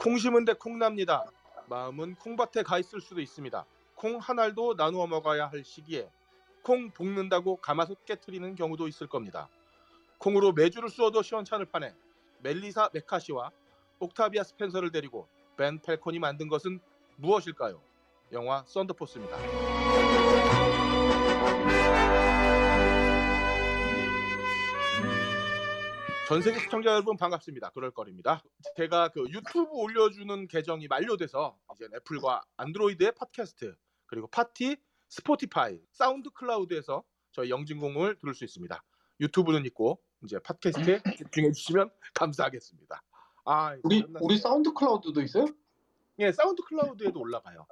[0.00, 1.24] 콩 심은 데 콩 납니다.
[1.68, 3.64] 마음은 콩밭에 가 있을 수도 있습니다.
[3.96, 6.08] 콩 한 알도 나누어 먹어야 할 시기에
[6.62, 9.48] 콩 볶는다고 가마솥 깨트리는 경우도 있을 겁니다.
[10.18, 11.94] 콩으로 매주를 쏘도 시원찮을 판에
[12.40, 13.50] 멜리사 메카시와
[13.98, 15.26] 옥타비아 스펜서를 데리고
[15.56, 16.80] 벤 펠콘이 만든 것은
[17.16, 17.80] 무엇일까요?
[18.32, 19.36] 영화 썬더포스입니다.
[26.26, 27.70] 전 세계 시청자 여러분 반갑습니다.
[27.70, 28.42] 그럴 거리입니다.
[28.76, 33.76] 제가 그 유튜브 올려주는 계정이 만료돼서 이제 애플과 안드로이드의 팟캐스트
[34.06, 34.76] 그리고 팟티,
[35.08, 38.82] 스포티파이, 사운드 클라우드에서 저희 영진공을 들을 수 있습니다.
[39.20, 43.02] 유튜브는 있고 이제 팟캐스트에 집중해 주시면 감사하겠습니다.
[43.44, 44.04] 아, 우리.
[44.20, 45.46] 우리 사운드 클라우드도 있어요?
[46.18, 47.68] 예, 사운드 클라우드에도 올라가요.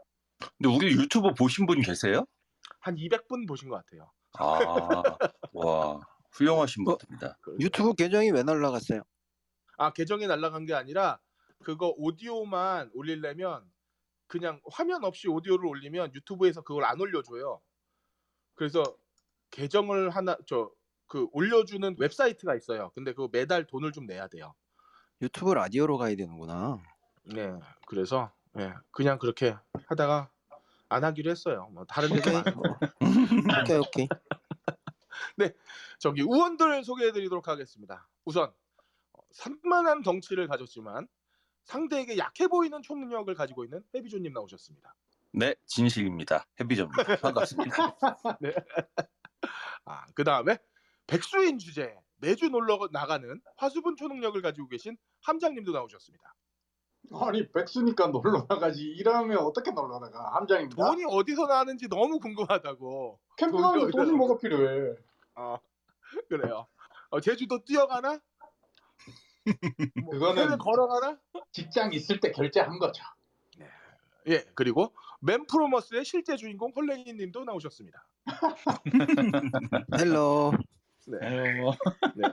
[0.59, 2.25] 근데 우리 유튜브 보신 분 계세요?
[2.79, 4.13] 한 200분 보신 것 같아요.
[4.39, 5.17] 아,
[5.53, 6.01] 와,
[6.35, 6.97] 훌륭하신 어?
[6.97, 7.39] 분입니다.
[7.41, 9.03] 그- 유튜브 계정이 왜 날라갔어요?
[9.79, 11.19] 아 계정이 날라간 게 아니라
[11.63, 13.65] 그거 오디오만 올리려면
[14.27, 17.61] 그냥 화면 없이 오디오를 올리면 유튜브에서 그걸 안 올려줘요.
[18.55, 18.83] 그래서
[19.51, 20.71] 계정을 하나 저
[21.07, 22.91] 그 올려주는 웹사이트가 있어요.
[22.95, 24.55] 근데 그거 매달 돈을 좀 내야 돼요.
[25.21, 26.79] 유튜브 라디오로 가야 되는구나.
[27.27, 27.53] 네,
[27.87, 29.55] 그래서 예, 그냥 그렇게
[29.87, 30.31] 하다가
[30.89, 31.69] 안 하기로 했어요.
[31.73, 32.63] 뭐 다른 데서 안 하고.
[33.63, 34.09] 오케이 오케이.
[35.99, 38.09] 저기 우원들 소개해드리도록 하겠습니다.
[38.25, 38.53] 우선
[39.13, 41.09] 어, 산만한 덩치를 가졌지만
[41.65, 44.95] 상대에게 약해 보이는 초능력을 가지고 있는 해비조님 나오셨습니다.
[45.33, 46.47] 네, 진실입니다.
[46.61, 47.17] 해비점입니다.
[47.17, 47.77] 반갑습니다.
[49.87, 50.59] 아, 그 다음에
[51.07, 56.35] 백수인 주제 매주 놀러 나가는 화수분 초능력을 가지고 계신 함장님도 나오셨습니다.
[57.13, 60.83] 아니 백수니까 놀러 나가지 일하면 어떻게 놀러 나가 함장입니다.
[60.83, 63.21] 돈이 어디서 나는지 너무 궁금하다고.
[63.37, 64.95] 캠프 돈이 뭐가 필요해?
[65.35, 65.59] 아,
[66.29, 66.67] 그래요.
[67.11, 68.21] 어, 제주도 뛰어가나?
[70.03, 71.19] 뭐 그거는- 걸어가나?
[71.53, 73.03] 직장 있을 때 결제한 거죠.
[74.27, 78.07] 예, 그리고 맨 프롬 어스의 실제 주인공 헐랭이님도 나오셨습니다.
[80.01, 80.53] Hello.
[81.07, 81.19] 네.
[82.15, 82.25] 네.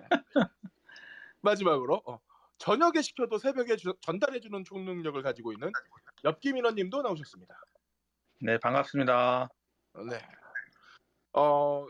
[1.41, 2.19] 마지막으로 어,
[2.59, 5.71] 저녁에 시켜도 새벽에 주- 전달해주는 초능력을 가지고 있는
[6.23, 7.59] 엽기민원님도 나오셨습니다.
[8.39, 9.49] 네, 반갑습니다.
[9.93, 10.21] 어, 네.
[11.33, 11.85] 어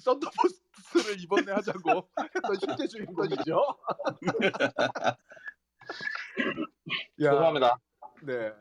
[0.00, 3.62] 썬더포스를 이번에 하자고 했던 실제 주인공이죠.
[7.22, 7.78] 야, 죄송합니다.
[8.22, 8.52] 네.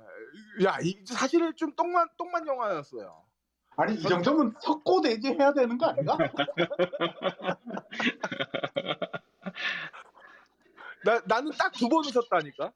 [0.63, 3.23] 야, 이 사실 좀 똥만 똥만 영화였어요.
[3.77, 6.17] 아니 이 정도면 석고 대지 해야 되는 거 아닌가?
[11.05, 12.73] 나 나는 딱 두 번 웃었다니까.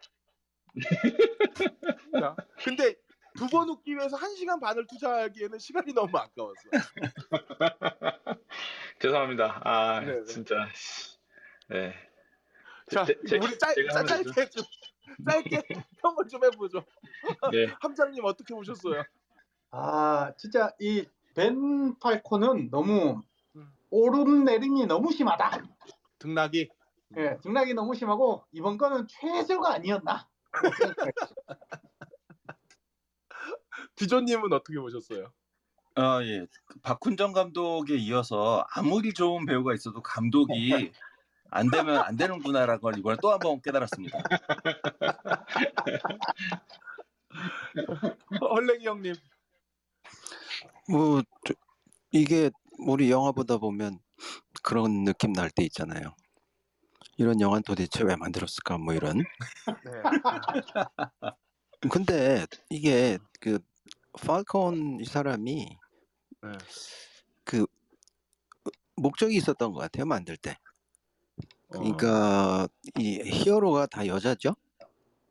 [2.22, 2.95] 야, 근데
[3.36, 6.62] 두 번 웃기 위해서 한 시간 반을 투자하기에는 시간이 너무 아까웠어.
[9.00, 9.62] 죄송합니다.
[9.64, 10.24] 아, 네, 네.
[10.26, 10.68] 진짜.
[10.74, 11.18] 씨.
[11.70, 11.94] 네.
[12.92, 13.76] 자, 제- 제- 우리 짧.
[14.08, 14.64] 짧게 좀
[15.30, 15.62] 짧게
[16.02, 16.84] 평을 좀 해보죠.
[17.54, 17.68] 네.
[17.82, 19.04] 함장님 어떻게 보셨어요?
[19.72, 21.06] 아 진짜 이
[21.36, 23.24] 벤 팔콘은 너무
[23.56, 23.74] 음.
[23.90, 25.64] 오름내림이 너무 심하다.
[26.20, 26.70] 등락이
[27.18, 30.30] 예, 등락이 너무 심하고 이번 거는 최저가 아니었나?
[34.08, 35.31] 디조님은 어떻게 보셨어요?
[35.96, 36.46] 아, 예.
[36.66, 40.47] 그 박훈정 감독에 이어서 아무리 좋은 배우가 있어도 감독이
[41.52, 44.18] 안 되면 안 되는구나라는 걸 이번에 또 한 번 깨달았습니다.
[48.42, 49.16] 헐랭이 형님.
[50.90, 51.53] 뭐 저-
[52.12, 54.00] 이게 우리 영화 보다 보면
[54.63, 56.16] 그런 느낌 날 때 있잖아요.
[57.18, 59.18] 이런 영화는 도대체 왜 만들었을까 뭐 이런.
[59.86, 59.92] 네.
[61.90, 63.59] 근데 이게 그
[64.22, 65.78] 팔콘 이 사람이
[66.44, 66.50] 네.
[67.44, 67.66] 그
[68.96, 70.57] 목적이 있었던 것 같아요 만들 때.
[71.69, 72.68] 어, 그러니까
[73.00, 74.56] 이 히어로가 다 여자죠.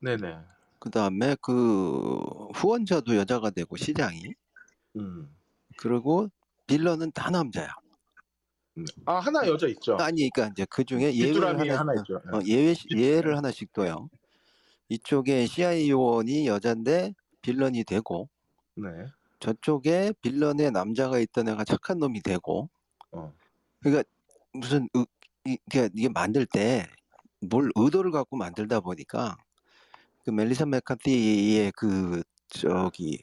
[0.01, 0.37] 네네.
[0.79, 2.19] 그 다음에 그
[2.55, 4.35] 후원자도 여자가 되고 시장이
[4.97, 5.33] 음.
[5.79, 6.29] 그리고
[6.67, 7.69] 빌런은 다 남자야.
[9.05, 9.97] 아 하나 여자 있죠.
[9.97, 12.17] 아니 그러니까 이제 그 중에 예외를 뒷두라미 하나, 하나 있죠.
[12.33, 14.09] 어, 예외 예외를 하나씩 둬요.
[14.89, 18.29] 이쪽에 CIA 요원이 여잔데 빌런이 되고
[18.75, 18.89] 네.
[19.41, 22.71] 저쪽에 빌런의 남자가 있던 애가 착한 놈이 되고
[23.11, 23.33] 어.
[23.81, 24.05] 그러니까
[24.53, 25.07] 무슨 의,
[25.45, 26.87] 이, 게 이게 만들 때
[27.43, 29.37] 뭘 의도를 갖고 만들다 보니까
[30.25, 33.23] 그 멜리사 메카티의 그 저기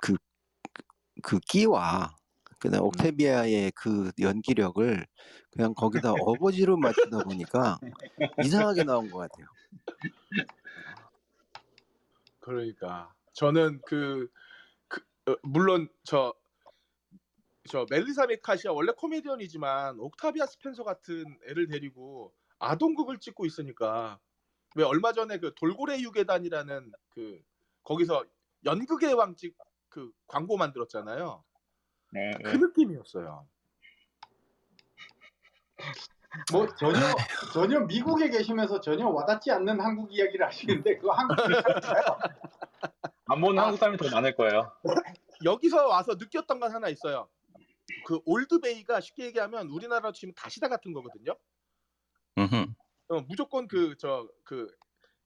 [0.00, 2.16] 그그 끼와
[2.58, 5.06] 그다음 옥테비아의 그 연기력을
[5.52, 7.78] 그냥 거기다 어거지로 맞추다 보니까
[8.42, 9.46] 이상하게 나온 것 같아요.
[12.40, 14.28] 그러니까 저는 그,
[15.42, 16.34] 물론 저
[17.68, 24.20] 저 멜리사 메카시아 원래 코미디언이지만 옥타비아 스펜서 같은 애를 데리고 아동극을 찍고 있으니까
[24.76, 27.40] 왜 얼마 전에 그 돌고래 유괴단이라는 그
[27.82, 28.24] 거기서
[28.64, 29.56] 연극의 왕집
[29.88, 31.42] 그 광고 만들었잖아요.
[32.12, 32.58] 네, 그 네.
[32.58, 33.46] 느낌이었어요.
[36.52, 37.00] 뭐 전혀
[37.52, 42.18] 전혀 미국에 계시면서 전혀 와닿지 않는 한국 이야기를 하시는데 그거 한국 이야기인가요?
[43.34, 44.70] 안 보는 한국 사람이 더 많을 거예요.
[45.44, 47.28] 여기서 와서 느꼈던 건 하나 있어요.
[48.06, 51.36] 그 올드베이가 쉽게 얘기하면 우리나라로 치면 다시다 같은 거거든요.
[53.08, 54.68] 어, 무조건 그저그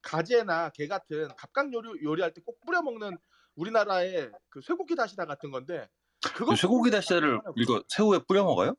[0.03, 3.19] 가재나 게 같은 갑각 요리 요리할 때 꼭 뿌려 먹는
[3.57, 5.89] 우리나라의 그 쇠고기 다시다 같은 건데
[6.35, 8.75] 그거 그 쇠고기 다시다를 이거 새우에 뿌려 먹어요?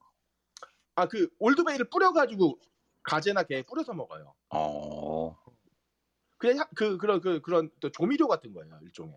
[0.96, 2.60] 아 그 올드베이를 뿌려 가지고
[3.04, 4.34] 가재나 게에 뿌려서 먹어요.
[4.50, 5.38] 어.
[6.40, 9.14] 그냥 향- 그 그런 그 그런 또 조미료 같은 거예요 일종의.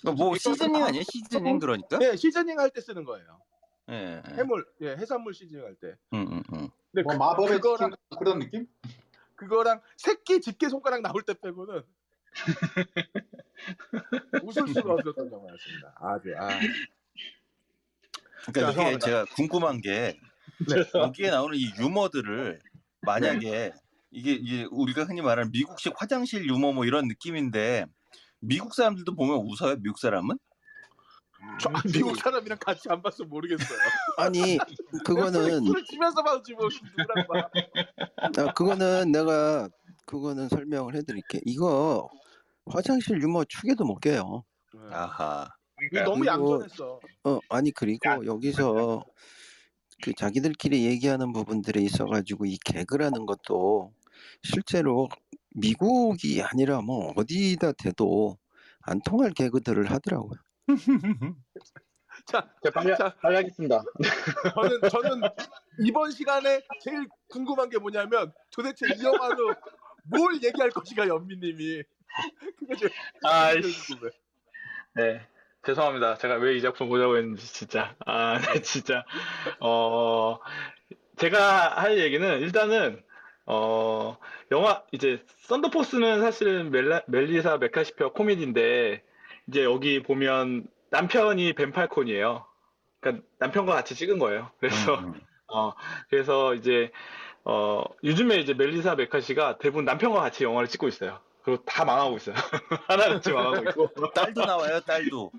[0.00, 1.02] 그러니까 뭐 시즈닝 아니에요?
[1.04, 1.98] 시즈닝 그러니까?
[1.98, 3.40] 네 시즈닝 할 때 쓰는 거예요.
[3.90, 4.22] 예.
[4.36, 5.96] 해물 예 해산물 시즈닝 할 때.
[6.12, 6.68] 음, 음, 음.
[6.92, 8.66] 근데 뭐 그, 마법의 그거랑 그런 느낌?
[9.36, 11.82] 그거랑 새끼 집게 손가락 나올 때 빼고는
[14.44, 15.94] 웃을 수가 없었던 영화였습니다.
[15.96, 16.48] 아주 아.
[18.52, 18.98] 그러니까 이게.
[18.98, 20.18] 제가 궁금한 게
[20.68, 20.84] 네.
[20.94, 22.60] 여기에 나오는 이 유머들을
[23.02, 23.72] 만약에
[24.10, 27.86] 이게 이제 우리가 흔히 말하는 미국식 화장실 유머 뭐 이런 느낌인데
[28.40, 29.76] 미국 사람들도 보면 웃어요?
[29.80, 30.38] 미국 사람은?
[31.60, 33.78] 저 아, 미국 사람이랑 같이 안 봤어 모르겠어요.
[34.16, 34.58] 아니
[35.04, 37.50] 그거는 술을 치면서 봐지 뭐 누구랑 봐.
[38.16, 39.68] 아, 그거는 내가
[40.04, 41.40] 그거는 설명을 해드릴게.
[41.44, 42.08] 이거
[42.66, 44.44] 화장실 유머 축에도 못 껴요.
[44.90, 45.48] 아하.
[45.80, 47.00] 이거 너무 얌전했어.
[47.24, 49.04] 어 아니 그리고 여기서
[50.02, 53.92] 그 자기들끼리 얘기하는 부분들에 있어가지고 이 개그라는 것도
[54.42, 55.08] 실제로
[55.54, 58.38] 미국이 아니라 뭐 어디다 대도
[58.82, 60.38] 안 통할 개그들을 하더라고요.
[62.26, 63.14] 자, 제가 빨리, 자.
[63.22, 63.82] 빨리 하겠습니다.
[64.54, 65.28] 저는 저는
[65.86, 69.54] 이번 시간에 제일 궁금한 게 뭐냐면 도대체 이 영화로
[70.04, 71.82] 뭘 얘기할 것인가 연미님이
[72.58, 72.92] 그거 제일
[73.24, 73.92] 아이씨.
[73.94, 74.10] 궁금해.
[74.96, 75.26] 네.
[75.64, 76.16] 죄송합니다.
[76.18, 77.94] 제가 왜 이 작품 보자고 했는지 진짜.
[78.06, 79.04] 아, 네, 진짜.
[79.60, 80.38] 어,
[81.16, 83.02] 제가 할 얘기는 일단은
[83.50, 84.18] 어,
[84.52, 89.02] 영화 이제 썬더포스는 사실은 멜라, 멜리사 메카시피어 코미디인데
[89.48, 92.44] 이제 여기 보면 남편이 벤팔콘이에요.
[93.00, 94.50] 그러니까 남편과 같이 찍은 거예요.
[94.60, 95.20] 그래서 음, 음.
[95.50, 95.72] 어,
[96.10, 96.90] 그래서 이제,
[97.44, 101.18] 어, 요즘에 이제 멜리사 메카시가 대부분 남편과 같이 영화를 찍고 있어요.
[101.42, 102.34] 그리고 다 망하고 있어요.
[102.86, 103.88] 하나같이 망하고 있고.
[104.14, 105.32] 딸도 나와요, 딸도.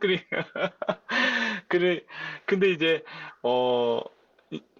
[0.00, 0.24] 그래,
[1.68, 2.00] 그래,
[2.46, 3.04] 근데 이제,
[3.42, 4.21] 어, 이-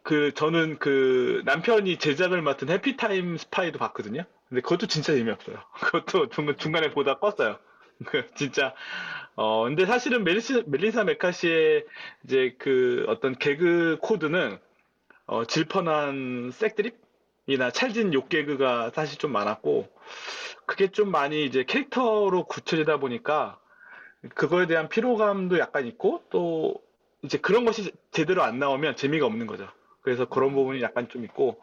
[0.03, 4.25] 그, 저는 그 남편이 제작을 맡은 해피타임 스파이도 봤거든요.
[4.49, 5.57] 근데 그것도 진짜 재미없어요.
[5.81, 7.59] 그것도 중간, 중간에 보다 껐어요.
[8.07, 8.75] 그, 진짜,
[9.37, 11.85] 어, 근데 사실은 멜리스, 멜리사 메카시의
[12.25, 14.59] 이제 그 어떤 개그 코드는,
[15.27, 19.89] 어, 질펀한 섹드립이나 찰진 욕 개그가 사실 좀 많았고,
[20.67, 23.59] 그게 좀 많이 이제 캐릭터로 굳혀지다 보니까,
[24.35, 26.75] 그거에 대한 피로감도 약간 있고 또
[27.23, 29.69] 이제 그런 것이 제대로 안 나오면 재미가 없는 거죠.
[30.03, 31.61] 그래서 그런 부분이 약간 좀 있고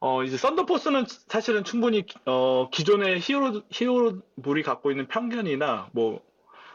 [0.00, 6.22] 어 이제 썬더포스는 사실은 충분히 어 기존의 히어로 히어로물이 갖고 있는 편견이나 뭐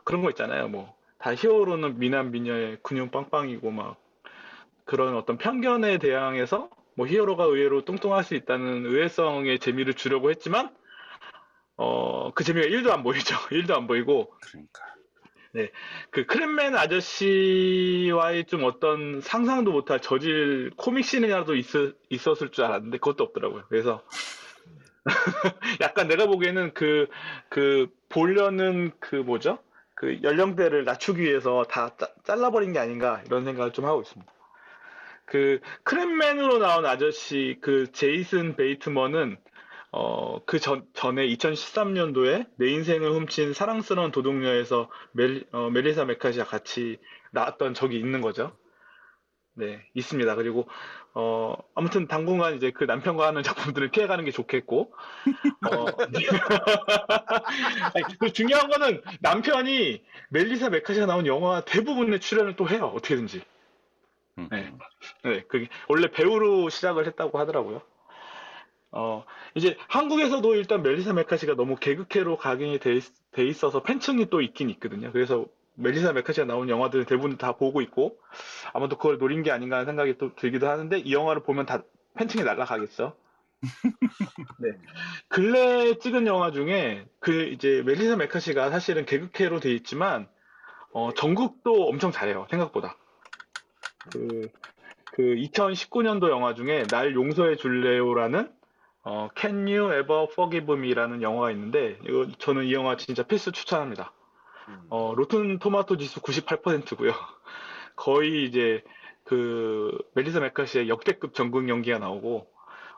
[0.03, 0.67] 그런 거 있잖아요.
[0.69, 3.97] 뭐 다 히어로는 미남 미녀의 근육 빵빵이고 막
[4.85, 10.75] 그런 어떤 편견에 대항해서 뭐 히어로가 의외로 뚱뚱할 수 있다는 의외성의 재미를 주려고 했지만
[11.77, 13.35] 어 그 재미가 1도 안 보이죠.
[13.49, 14.94] 1도 안 보이고 그러니까.
[16.11, 21.65] 그 크랩맨 아저씨와의 좀 어떤 상상도 못할 저질 코믹 씬이라도 있,
[22.09, 23.63] 있었을 줄 알았는데 그것도 없더라고요.
[23.69, 24.03] 그래서
[25.81, 27.07] 약간 내가 보기에는 그,
[27.49, 29.59] 그 보려는 그 뭐죠?
[29.93, 34.31] 그 연령대를 낮추기 위해서 다 짜- 잘라버린 게 아닌가 이런 생각을 좀 하고 있습니다.
[35.25, 39.37] 그 크랩맨으로 나온 아저씨 그 제이슨 베이트먼은
[39.97, 46.99] 어, 그 전, 전에 2013년도에 내 인생을 훔친 사랑스러운 도둑녀에서 멜, 어, 멜리사 메카시와 같이
[47.31, 48.51] 나왔던 적이 있는 거죠.
[49.53, 50.35] 네, 있습니다.
[50.35, 50.67] 그리고,
[51.13, 53.41] 어, 아무튼 당분간 이제 그 남편과 하는
[53.73, 54.93] 작품들을 피해가는 게 좋겠고,
[55.71, 55.85] 어,
[57.95, 62.91] 아니, 그 중요한 거는 남편이 멜리사 메카시가 나온 영화 대부분의 출연을 또 해요.
[62.93, 63.43] 어떻게든지.
[64.39, 64.73] 음, 네.
[64.73, 64.79] 음.
[65.23, 67.81] 네, 그게 원래 배우로 시작을 했다고 하더라고요.
[68.97, 69.25] 어,
[69.55, 74.69] 이제 한국에서도 일단 멜리사 메카시가 너무 개그캐로 각인이 돼, 있, 돼 있어서 팬층이 또 있긴
[74.71, 75.11] 있거든요.
[75.11, 78.17] 그래서 멜리사 메카시가 나온 영화들을 대부분 다 보고 있고
[78.73, 81.83] 아마도 그걸 노린 게 아닌가 하는 생각이 또 들기도 하는데 이 영화를 보면 다
[82.15, 83.17] 팬층이 날아가겠죠.
[84.59, 84.69] 네.
[85.27, 90.29] 근래 찍은 영화 중에 그 이제 멜리사 메카시가 사실은 개그캐로 돼 있지만
[90.93, 92.47] 어, 전국도 엄청 잘해요.
[92.49, 92.95] 생각보다.
[94.13, 94.49] 그,
[95.11, 98.55] 그 2019년도 영화 중에 날 용서해 줄래요라는
[99.05, 104.11] 어, Can You Ever Forgive Me라는 영화가 있는데 이거 저는 이 영화 진짜 필수 추천합니다.
[104.89, 107.11] 어, 로튼 토마토 지수 98%고요.
[107.95, 108.83] 거의 이제
[109.23, 112.47] 그 멜리사 메카시의 역대급 전국 연기가 나오고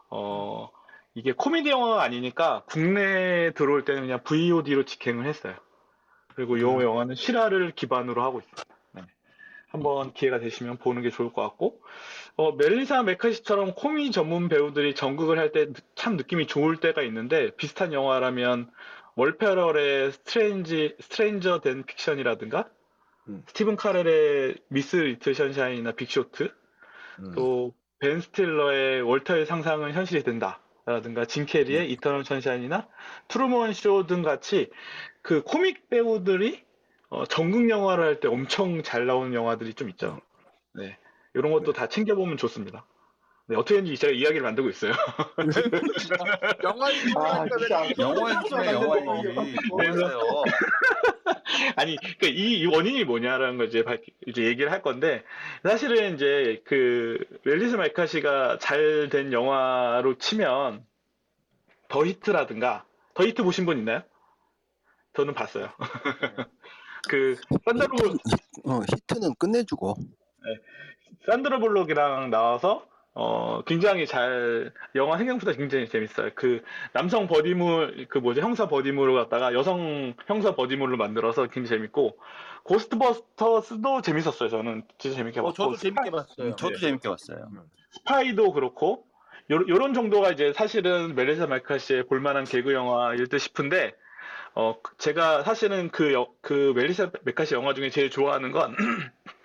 [0.10, 0.70] 어,
[1.14, 5.56] 이게 코미디 영화가 아니니까 국내에 들어올 때는 그냥 VOD로 직행을 했어요.
[6.36, 8.64] 그리고 이 영화는 실화를 기반으로 하고 있습니다.
[8.92, 9.02] 네.
[9.70, 11.82] 한번 기회가 되시면 보는 게 좋을 것 같고,
[12.38, 17.94] 어, 멜리사 메카시처럼 코미 전문 배우들이 전극을 할 때 참 느낌이 좋을 때가 있는데, 비슷한
[17.94, 18.70] 영화라면
[19.16, 22.70] 윌 페럴의 스트레인지, 스트레인저 댄 픽션이라든가,
[23.30, 23.44] 음.
[23.48, 26.54] 스티븐 카렐의 미스 리틀 션샤인이나 빅쇼트,
[27.20, 27.32] 음.
[27.36, 30.62] 또 벤 스틸러의 월터의 상상은 현실이 된다.
[30.86, 32.88] 라든가 짐 캐리의 이터널 선샤인이나
[33.28, 34.70] 트루먼 쇼 등 같이
[35.22, 36.64] 그 코믹 배우들이
[37.10, 40.22] 어, 정극 영화를 할 때 엄청 잘 나오는 영화들이 좀 있죠.
[40.76, 40.98] 네.
[41.38, 42.86] 이런 것도 다 챙겨보면 좋습니다.
[43.50, 44.92] 네, 어떻게든지 제가 이야기를 만들고 있어요.
[46.64, 47.90] 영화 얘기 아, 하니까 진짜.
[48.00, 49.58] 영화 얘기네 영화 얘기.
[49.70, 50.20] 뭐 하세요?
[51.78, 55.24] 아니, 그이 원인이 뭐냐라는 걸 이제, 밝- 이제 얘기를 할 건데,
[55.64, 60.86] 사실은 이제 그, 멜리사 메카시가 잘 된 영화로 치면,
[61.88, 64.04] 더 히트라든가, 더 히트 보신 분 있나요?
[65.14, 65.70] 저는 봤어요.
[67.10, 68.18] 그, 산드라,
[68.66, 69.96] 어, 히트는 끝내주고
[71.30, 76.30] 산드라 블록이랑 나와서, 어, 굉장히 잘, 영화 생각보다 굉장히 재밌어요.
[76.36, 76.62] 그,
[76.94, 82.18] 남성 버디물, 그 뭐지, 형사 버디물을 갖다가 여성 형사 버디물로 만들어서 굉장히 재밌고,
[82.64, 84.50] 고스트버스터스도 재밌었어요.
[84.50, 85.54] 저는 진짜 재밌게 어, 봤고.
[85.54, 86.56] 저도 재밌게 봤어요.
[86.56, 87.50] 저도 재밌게 봤어요.
[87.92, 89.06] 스파이도 그렇고,
[89.50, 93.96] 요, 런 정도가 이제 사실은 멜리사 메카시의 볼만한 개그 영화일 듯 싶은데,
[94.54, 98.76] 어, 제가 사실은 그, 여- 그 멜리사 메카시 영화 중에 제일 좋아하는 건,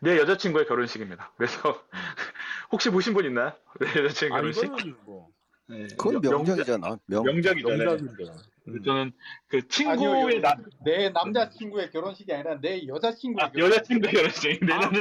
[0.00, 1.32] 내 여자친구의 결혼식입니다.
[1.36, 1.82] 그래서,
[2.72, 3.52] 혹시 보신 분 있나요?
[3.78, 4.64] 내 여자친구의 아니 결혼식?
[4.64, 5.28] 이거는 뭐
[5.68, 5.86] 네.
[5.96, 7.78] 그건 명- 명작이잖아 명 명작이잖아요.
[7.78, 8.24] 명작인데.
[8.68, 8.82] 음.
[8.84, 9.12] 저는
[9.48, 14.64] 그 친구의 나, 내 남자친구의 결혼식이 아니라 내 여자친구의 아, 여자친구의 결혼식.
[14.64, 14.90] 내 아?
[14.90, 15.00] 내-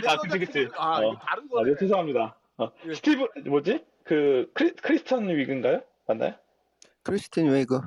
[0.00, 0.58] 내 아, 그치, 그치.
[0.66, 1.12] 여자친구- 아, 어.
[1.12, 1.70] 이거 다른 아, 거네.
[1.70, 2.38] 네, 죄송합니다.
[2.58, 2.94] 어, 예.
[2.94, 3.84] 스티브, 뭐지?
[4.04, 5.82] 그, 크리, 크리스천 위그인가요?
[6.06, 6.34] 맞나요?
[7.04, 7.80] 크리스틴 위그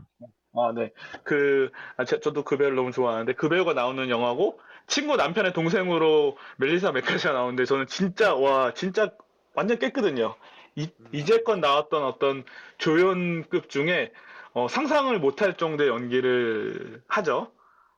[0.58, 0.92] 아, 네.
[1.24, 6.38] 그, 아, 제- 저도 그 배우를 너무 좋아하는데, 그 배우가 나오는 영화고, 친구 남편의 동생으로
[6.58, 9.12] 멜리사 메카시가 나오는데, 저는 진짜, 와, 진짜
[9.54, 10.36] 완전 깼거든요.
[10.76, 12.44] 이, 이제껏 나왔던 어떤
[12.78, 14.12] 조연급 중에,
[14.54, 17.52] 어, 상상을 못할 정도의 연기를 하죠.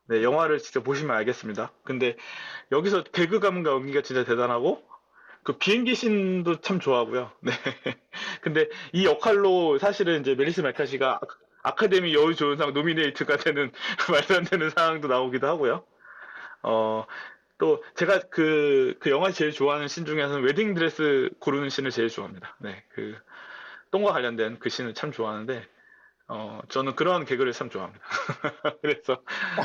[0.05, 1.71] 네, 영화를 진짜 보시면 알겠습니다.
[1.83, 2.15] 근데,
[2.71, 4.87] 여기서 개그감과 연기가 진짜 대단하고,
[5.47, 7.31] 그 비행기 씬도 참 좋아하고요.
[7.39, 7.53] 네.
[8.41, 11.21] 근데 이 역할로 사실은 이제 멜리스 메카시가
[11.63, 13.71] 아카데미 여우조연상 노미네이트가 되는
[14.11, 15.85] 말도 안 되는 상황도 나오기도 하고요.
[16.67, 17.05] 어,
[17.57, 22.55] 또 제가 그, 그 영화 제일 좋아하는 씬 중에서는 웨딩 드레스 고르는 씬을 제일 좋아합니다.
[22.59, 23.15] 네, 그
[23.91, 25.65] 똥과 관련된 그 씬을 참 좋아하는데
[26.27, 28.05] 어, 저는 그런 개그를 참 좋아합니다.
[28.81, 29.21] 그래서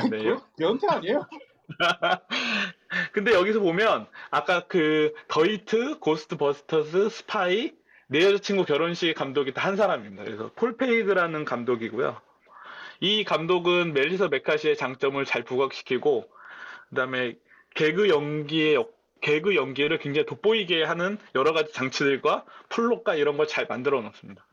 [0.09, 1.27] 네, 그 변태 아니에요?
[3.11, 7.73] 근데 여기서 보면 아까 그 The Heat, Ghostbusters, 스파이,
[8.07, 10.23] 내 여자친구 결혼식 감독이 다 한 사람입니다.
[10.23, 12.19] 그래서 폴 페이그라는 감독이고요.
[13.01, 16.29] 이 감독은 멜리사 메카시의 장점을 잘 부각시키고
[16.93, 17.35] 그다음에
[17.75, 23.65] 개그 연기의 역- 개그 연기를 굉장히 돋보이게 하는 여러 가지 장치들과 플롯과 이런 걸 잘
[23.67, 24.45] 만들어 놓습니다.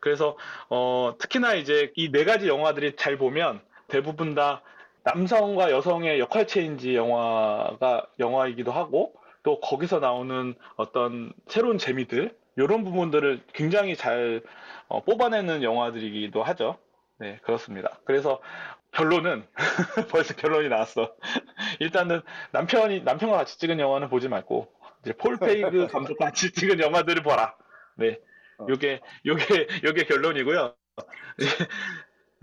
[0.00, 0.36] 그래서
[0.68, 4.62] 어, 특히나 이제 이 네 가지 영화들이 잘 보면 대부분 다
[5.04, 13.40] 남성과 여성의 역할 체인지 영화가 영화이기도 하고 또 거기서 나오는 어떤 새로운 재미들 이런 부분들을
[13.52, 14.42] 굉장히 잘
[14.88, 16.78] 어, 뽑아내는 영화들이기도 하죠.
[17.18, 17.98] 네, 그렇습니다.
[18.04, 18.40] 그래서
[18.94, 19.46] 결론은
[20.10, 21.14] 벌써 결론이 나왔어.
[21.80, 22.22] 일단은
[22.52, 24.72] 남편이 남편과 같이 찍은 영화는 보지 말고
[25.04, 27.54] 이제 폴 페이그 감독과 같이 찍은 영화들을 보라.
[27.96, 28.18] 네,
[28.68, 30.74] 요게 요게 요게 결론이고요.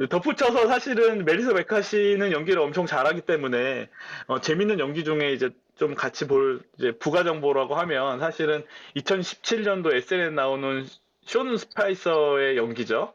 [0.10, 3.90] 덧붙여서 사실은 멜리사 메카시는 연기를 엄청 잘하기 때문에
[4.28, 8.66] 어, 재밌는 연기 중에 이제 좀 같이 볼 이제 부가 정보라고 하면 사실은
[8.96, 10.86] 2017년도 SNL에 나오는
[11.26, 13.14] 숀 스파이서의 연기죠.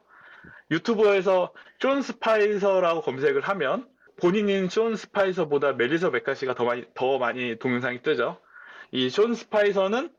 [0.71, 8.03] 유튜브에서 숀 스파이서라고 검색을 하면 본인인 숀 스파이서보다 멜리사 메카시가 더 많이 더 많이 동영상이
[8.03, 8.39] 뜨죠.
[8.93, 10.11] 이 숀 스파이서는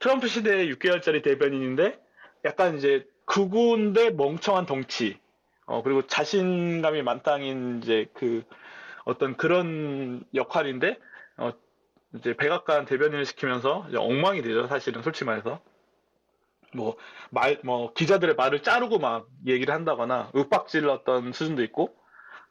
[0.00, 1.98] 트럼프 시대의 6개월짜리 대변인인데
[2.44, 5.18] 약간 이제 극우인데 멍청한 덩치
[5.66, 8.44] 어, 그리고 자신감이 만땅인 이제 그
[9.04, 10.98] 어떤 그런 역할인데,
[11.38, 11.52] 어,
[12.16, 14.66] 이제 백악관 대변인을 시키면서 이제 엉망이 되죠.
[14.66, 15.60] 사실은 솔직히 말해서.
[16.74, 16.96] 뭐,
[17.30, 21.96] 말, 뭐, 기자들의 말을 자르고 막 얘기를 한다거나 윽박질렀던 수준도 있고,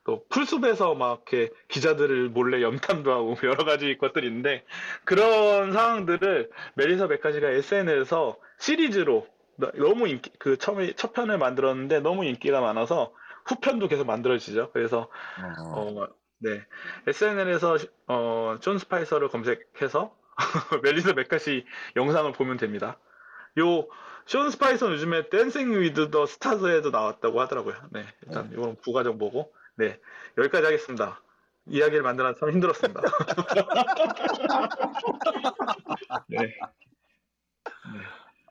[0.06, 4.66] 또 풀숲에서 막 이렇게 기자들을 몰래 염탐도 하고 여러 가지 것들이 있는데
[5.06, 9.28] 그런 상황들을 멜리사 메카시가 SNL에서 시리즈로
[9.58, 13.14] 너- 너무 인기 그 처음에 첫 편을 만들었는데 너무 인기가 많아서
[13.46, 14.72] 후편도 계속 만들어지죠.
[14.74, 15.10] 그래서
[15.72, 16.08] 어,
[16.40, 16.66] 네.
[17.08, 17.78] SNL에서
[18.08, 20.16] 어, 숀 스파이서를 검색해서
[20.84, 21.66] 멜리사 메카시
[21.96, 23.00] 영상을 보면 됩니다.
[23.60, 23.88] 요,
[24.26, 27.76] 숀 스파이서는 요즘에 Dancing with the Stars에도 나왔다고 하더라고요.
[27.92, 28.06] 네.
[28.26, 29.54] 일단 이건 부가 정보고.
[29.76, 30.00] 네.
[30.38, 31.22] 여기까지 하겠습니다.
[31.66, 33.02] 이야기를 만들어 참 힘들었습니다.
[36.28, 36.54] 네.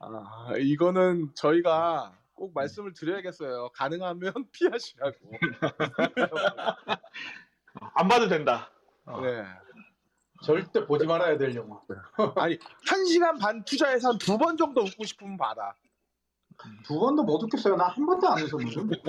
[0.01, 3.69] 아, 이거는 저희가 꼭 말씀을 드려야겠어요.
[3.75, 5.17] 가능하면 피하시라고.
[7.95, 8.71] 안 봐도 된다.
[9.05, 9.21] 어.
[9.21, 9.45] 네.
[10.43, 11.81] 절대 보지 말아야 될 영화.
[12.37, 12.59] 아니
[12.89, 15.75] 한 시간 반 투자해서 한 두 번 정도 웃고 싶으면 봐라.
[16.85, 17.77] 두 번도 못 웃겼어요.
[17.77, 19.03] 나 한 번도 안 웃었는데.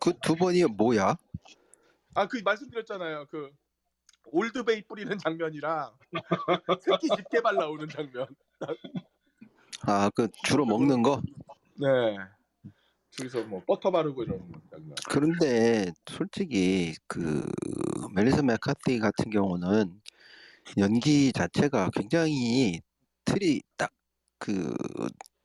[0.00, 1.16] 그두 번이 뭐야?
[2.14, 3.26] 아 그 말씀드렸잖아요.
[3.30, 3.50] 그
[4.32, 5.92] 올드베이 뿌리는 장면이랑
[6.82, 8.26] 새끼 집게발 나오는 장면.
[9.86, 11.22] 아, 그 주로 먹는 거?
[11.76, 12.16] 네.
[13.12, 14.94] 둘이서 뭐 버터 바르고 이러는 장면.
[15.08, 17.44] 그런데 솔직히 그
[18.14, 20.00] 멜리사 맥카시 같은 경우는
[20.76, 22.80] 연기 자체가 굉장히
[23.24, 23.90] 틀이 딱
[24.38, 24.74] 그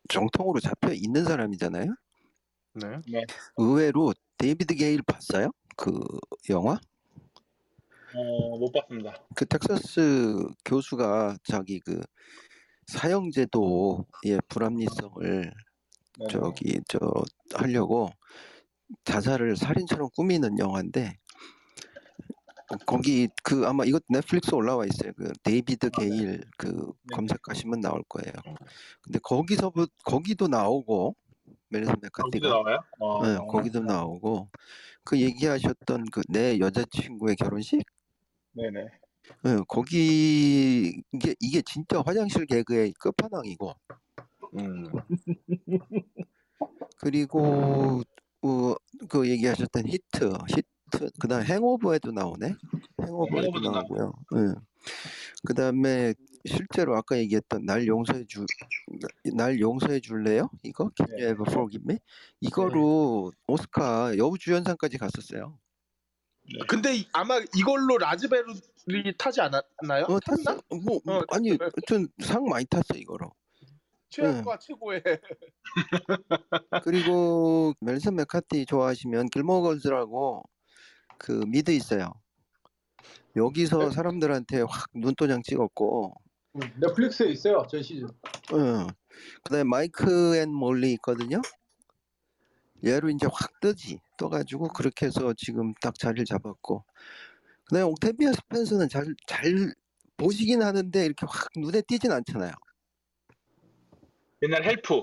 [0.09, 1.95] 정통으로 잡혀 있는 사람이잖아요.
[2.75, 3.23] 네.
[3.57, 5.51] 의외로 데이비드 게일 봤어요?
[5.75, 5.99] 그
[6.49, 6.79] 영화?
[8.15, 9.13] 어, 못 봤습니다.
[9.35, 12.01] 그 텍사스 교수가 자기 그
[12.87, 15.53] 사형제도의 불합리성을
[16.19, 16.27] 네.
[16.29, 16.99] 저기 저
[17.55, 18.09] 하려고
[19.05, 21.17] 자살을 살인처럼 꾸미는 영화인데
[22.85, 25.11] 거기 그 아마 이것 넷플릭스 올라와 있어요.
[25.17, 27.15] 그 데이비드 게일 그 네.
[27.15, 28.33] 검색하시면 나올 거예요.
[29.01, 29.71] 근데 거기서
[30.05, 31.15] 거기도 나오고
[31.71, 32.77] 거기도 맥카시가 나와요?
[32.99, 34.49] 어, 네, 거기도 나오고
[35.03, 37.83] 그 얘기하셨던 그 내 여자친구의 결혼식
[38.53, 38.87] 네네.
[39.43, 43.73] 네, 거기 이게 이게 진짜 화장실 개그의 끝판왕이고
[44.59, 44.85] 음.
[46.97, 48.01] 그리고
[48.43, 48.75] 어,
[49.09, 50.63] 그 얘기하셨던 히트, 히트,
[51.19, 52.55] 그다음 행오버에도 나오네.
[53.01, 54.13] 행오버에도 나오고요.
[54.35, 54.53] 예.
[55.45, 56.13] 그다음에
[56.45, 58.45] 실제로 아까 얘기했던 날 용서해 주,
[59.35, 60.49] 날 용서해 줄래요?
[60.63, 61.99] 이거 Can you ever forgive me?
[62.41, 65.57] 이거로 오스카 여우 주연상까지 갔었어요.
[66.67, 68.43] 근데 이- 아마 이걸로 라즈베리
[69.17, 70.05] 타지 않았나요?
[70.09, 70.43] 어, 탔나?
[70.43, 70.61] 탔어.
[70.83, 71.69] 뭐 어, 아니, 탔어요.
[71.77, 73.31] 하여튼 상 많이 탔어 이거로.
[74.09, 75.01] 최악과 최고의
[76.83, 80.43] 그리고 멜슨 맥카티 좋아하시면 길모건즈라고
[81.17, 82.13] 그 미드 있어요.
[83.35, 86.15] 여기서 사람들한테 확 눈도장 찍었고,
[86.55, 87.65] 음, 넷플릭스에 있어요.
[87.69, 88.07] 전 시즌.
[88.53, 88.87] 응.
[89.43, 91.41] 그다음에 Mike and Molly 있거든요.
[92.85, 93.99] 얘로 이제 확 뜨지.
[94.17, 96.85] 떠가지고 그렇게 해서 지금 딱 자리를 잡았고,
[97.65, 99.73] 그다음에 옥테비아 스펜서는 잘 잘
[100.17, 102.51] 보시긴 하는데 이렇게 확 눈에 띄진 않잖아요.
[104.43, 104.93] 옛날 Help.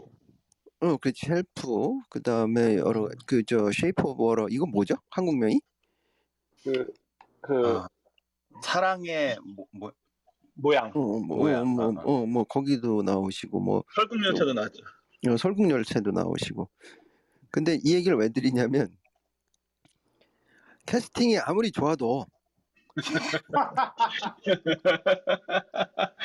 [0.80, 1.66] 어, 그렇지 Help.
[2.10, 4.94] 그다음에 여러 그 저 Shape of Water 이거 뭐죠?
[5.10, 5.60] 한국명이?
[6.62, 6.92] 그,
[7.40, 7.88] 그, 아,
[8.62, 9.92] 사랑의 뭐, 뭐
[10.54, 10.88] 모양.
[10.88, 11.60] 어, 뭐, 뭐야?
[11.60, 12.02] 어, 뭐, 아, 아.
[12.04, 14.84] 어, 뭐 거기도 나오시고 뭐 설국열차도 나왔죠.
[15.28, 16.68] 어, 설국열차도 나오시고.
[17.50, 18.96] 근데 이 얘기를 왜 드리냐면
[20.86, 22.26] 캐스팅이 아무리 좋아도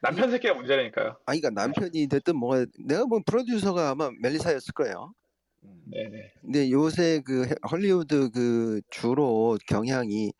[0.00, 1.18] 남편 새끼가 문제라니까요.
[1.26, 5.12] 아니 그러니까 남편이 됐든 뭐가 내가 본 프로듀서가 아마 멜리사였을 거예요.
[5.62, 6.32] 네네.
[6.40, 10.32] 근데 요새 그 해- 헐리우드 그 주로 경향이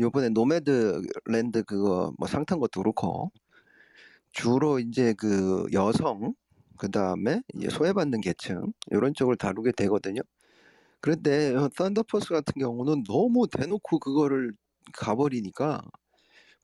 [0.00, 3.30] 요번에 Nomadland 그거 뭐 상 탄 것도 그렇고
[4.32, 6.34] 주로 이제 그 여성
[6.78, 10.20] 그 다음에 소외받는 계층 이런 쪽을 다루게 되거든요.
[11.00, 14.52] 그런데 Thunder Force 같은 경우는 너무 대놓고 그거를
[14.94, 15.82] 가버리니까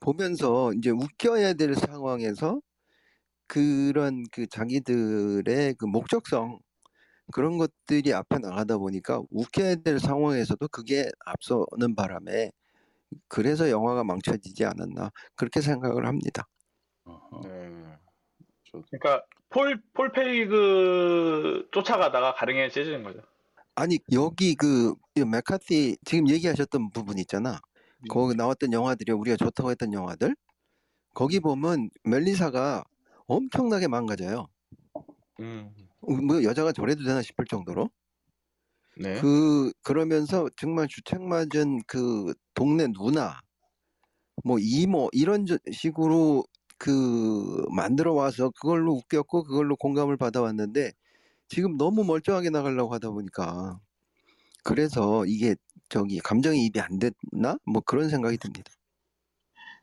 [0.01, 2.61] 보면서 이제 웃겨야 될 상황에서
[3.49, 6.59] 그런 그 자기들의 그 목적성
[7.31, 12.51] 그런 것들이 앞에 나가다 보니까 웃겨야 될 상황에서도 그게 앞서는 바람에
[13.29, 16.47] 그래서 영화가 망쳐지지 않았나 그렇게 생각을 합니다.
[17.43, 17.51] 네.
[18.65, 22.35] 저, 그러니까 폴, 폴 페이그 쫓아가다가
[22.71, 23.21] 찢어진 거죠.
[23.75, 27.61] 아니 여기 그 맥카티 지금 얘기하셨던 부분 있잖아.
[28.09, 30.35] 거기 나왔던 영화들이 우리가 좋다고 했던 영화들
[31.15, 32.85] 거기 보면 멜리사가
[33.27, 34.49] 엄청나게 망가져요.
[35.41, 35.75] 음.
[36.03, 37.91] 어, 뭐 여자가 저래도 되나 싶을 정도로
[38.97, 39.21] 네.
[39.21, 43.41] 그 그러면서 정말 주책 맞은 그 동네 누나
[44.45, 46.45] 뭐 이모 이런 저- 식으로
[46.79, 50.93] 그 만들어 와서 그걸로 웃겼고 그걸로 공감을 받아왔는데
[51.49, 53.81] 지금 너무 멀쩡하게 나가려고 하다 보니까
[54.65, 55.57] 그래서 이게
[55.89, 57.59] 저기 감정이 입이 안 됐나?
[57.65, 58.71] 뭐 그런 생각이 듭니다.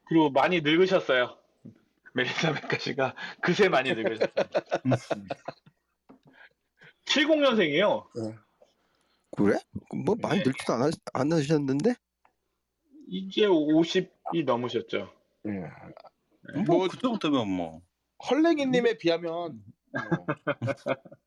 [0.06, 1.38] 그리고 많이 늙으셨어요.
[2.14, 4.32] 멜리사 메카 씨가 그새 많이 늙으셨어요.
[7.08, 8.08] 70년생이에요.
[9.36, 9.58] 그래?
[10.06, 10.44] 뭐 많이 네.
[10.46, 11.96] 늙지도 않아, 않으셨는데?
[13.10, 15.10] 이제 50이 넘으셨죠.
[15.48, 15.52] 예.
[16.66, 17.82] 뭐 뭐- 그때부터면 뭐
[18.30, 20.00] 헐랭이님에 비하면 어,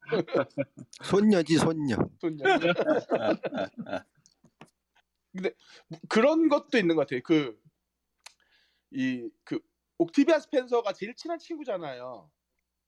[1.03, 1.97] 손녀지 손녀.
[2.21, 2.45] 손녀.
[5.33, 5.51] 근데
[6.09, 7.21] 그런 것도 있는 것 같아요.
[7.23, 7.59] 그
[8.93, 9.61] 이 그
[9.99, 12.29] 옥티비아 스펜서가 제일 친한 친구잖아요.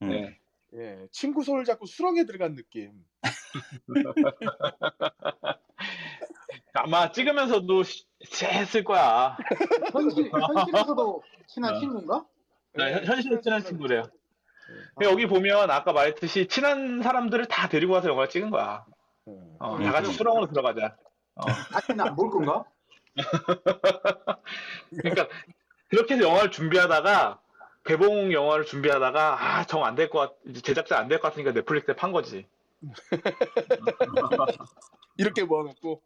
[0.03, 0.09] 음.
[0.09, 0.41] 네.
[0.75, 2.93] 예, 친구 손을 잡고 수렁에 들어간 느낌.
[6.75, 8.07] 아마 찍으면서도 시-
[8.45, 9.37] 했을 거야.
[9.93, 11.79] 현실, 현실에서도 친한 어.
[11.79, 12.25] 친구인가?
[12.75, 14.03] 네, 현- 현실에 친한 친구래요.
[14.97, 18.87] 아, 여기 보면 아까 말했듯이 친한 사람들을 다 데리고 가서 영화를 찍은 거야.
[19.27, 19.57] 어.
[19.61, 19.85] 어, 음.
[19.85, 20.97] 다 같이 수렁으로 들어가자.
[21.35, 21.43] 어.
[21.47, 22.65] 아니 나뭘 건가?
[24.91, 25.29] 그러니까
[25.89, 27.42] 그렇게 해서 영화를 준비하다가
[27.85, 31.95] 개봉 영화를 준비하다가 아 정 안 될 것 같, 제작자 안 될 것 같으니까 넷플릭스에
[31.97, 32.47] 판 거지.
[35.17, 36.03] 이렇게 모아놓고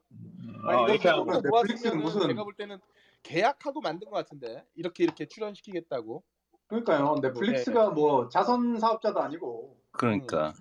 [0.67, 2.79] 아니, 어, 이렇게 하고 넷플릭스는 무슨- 제가 볼 때는
[3.23, 6.23] 계약하고 만든 것 같은데 이렇게 이렇게 출연시키겠다고.
[6.69, 7.17] 그러니까요.
[7.23, 10.53] 넷플릭스가 뭐 자선 사업자도 아니고 그러니까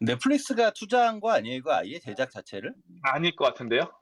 [0.00, 1.56] 넷플릭스가 투자한 거 아니에요?
[1.56, 2.74] 이거 아예 제작 자체를?
[3.02, 3.92] 아닐 것 같은데요.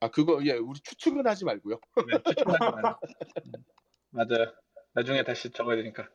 [0.00, 1.78] 아 그거 예 우리 추측은 하지 말고요.
[2.06, 2.98] 네, 추천하지 마요.
[3.46, 3.52] 음,
[4.10, 4.52] 맞아요.
[4.92, 6.08] 나중에 다시 적어야 되니까.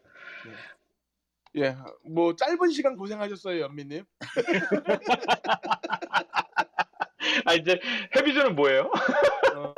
[1.55, 4.03] 예, 뭐 짧은 시간 고생하셨어요, 연미님.
[7.45, 7.79] 아 이제
[8.15, 8.91] 헤비존은 뭐예요?
[9.55, 9.73] 어,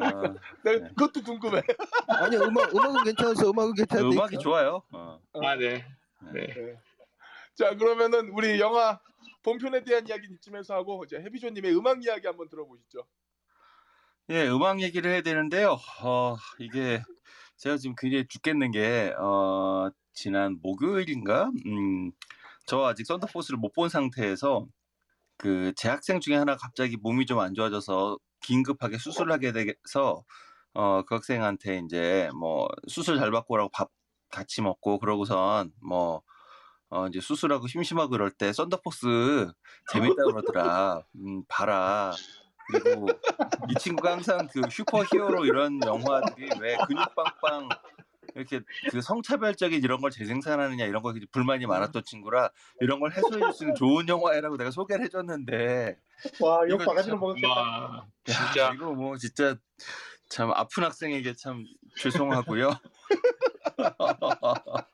[0.64, 0.88] 네, 네.
[0.88, 1.62] 그것도 궁금해.
[2.08, 3.50] 아니 음악 음악은 괜찮았어.
[3.50, 4.16] 음악은 괜찮은데.
[4.16, 4.82] 음악이 좋아요.
[4.92, 5.20] 어.
[5.34, 5.84] 아 네.
[6.32, 6.46] 네.
[6.46, 6.78] 네.
[7.54, 9.00] 자 그러면은 우리 영화
[9.42, 13.04] 본편에 대한 이야기 이쯤에서 하고 이제 해비조님의 음악 이야기 한번 들어보시죠.
[14.30, 15.76] 예, 음악 얘기를 해야 되는데요.
[16.02, 17.02] 어, 이게
[17.60, 21.50] 제가 지금 굉장히 죽겠는 게 어, 지난 목요일인가?
[21.66, 22.12] 음,
[22.66, 24.66] 저 아직 썬더포스를 못 본 상태에서
[25.38, 30.24] 그 재학생 중에 하나 갑자기 몸이 좀 안 좋아져서 긴급하게 수술을 하게 돼서
[30.74, 33.90] 어, 그 학생한테 이제 뭐 수술 잘 받고 오라고 밥
[34.30, 36.22] 같이 먹고 그러고선 뭐
[36.90, 39.52] 어, 이제 수술하고 심심하고 그럴 때 썬더포스
[39.92, 41.02] 재밌다 그러더라.
[41.16, 42.12] 음, 봐라.
[42.72, 43.06] 그리고
[43.70, 47.68] 이 친구가 항상 그 슈퍼 히어로 이런 영화들이 왜 근육 빵빵
[48.36, 53.52] 이렇게 그 성차별적인 이런 걸 재생산하느냐 이런 거 불만이 많았던 친구라 이런 걸 해소해 줄
[53.52, 55.96] 수 있는 좋은 영화라고 내가 소개를 해줬는데
[56.40, 58.06] 와 이거 욕 바가지로 참- 먹었겠다.
[58.24, 59.56] 진짜 이거 뭐 진짜
[60.28, 61.64] 참 아픈 학생에게 참
[61.98, 62.70] 죄송하고요.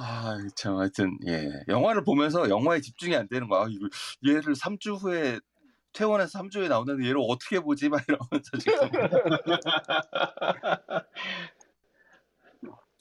[0.00, 1.50] 아, 참 하여튼 예.
[1.66, 3.62] 영화를 보면서 영화에 집중이 안 되는 거야.
[3.62, 3.88] 아, 이거
[4.26, 5.40] 얘를 3주 후에
[5.92, 7.88] 퇴원해서 3주 후에 나오는데 얘를 어떻게 보지?
[7.88, 8.78] 막 이러면서 지금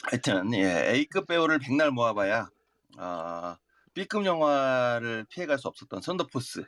[0.04, 0.92] 하여튼 예.
[0.94, 2.50] A급 배우를 백날 모아봐야
[2.98, 3.58] 아,
[3.94, 6.64] B급 영화를 피해갈 수 없었던 선더포스.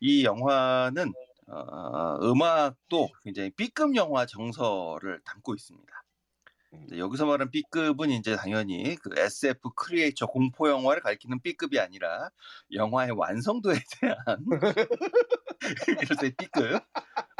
[0.00, 1.12] 이 영화는
[1.48, 5.97] 어, 음악도 굉장히 B급 영화 정서를 담고 있습니다.
[6.96, 12.30] 여기서 말하는 B급은 이제 당연히 그 SF 크리에이처 공포 영화를 가리키는 B급이 아니라
[12.72, 14.44] 영화의 완성도에 대한
[15.88, 16.82] 이럴 B급.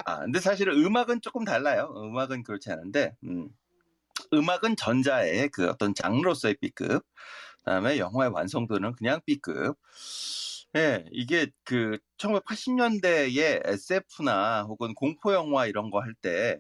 [0.05, 1.92] 아 근데 사실은 음악은 조금 달라요.
[1.96, 3.48] 음악은 그렇지 않은데 음,
[4.33, 7.05] 음악은 전자의 그 어떤 장르로서의 B급.
[7.59, 9.77] 그다음에 영화의 완성도는 그냥 B급.
[10.77, 16.59] 예, 이게 그 1980년대에 SF나 혹은 공포 영화 이런 거 할 때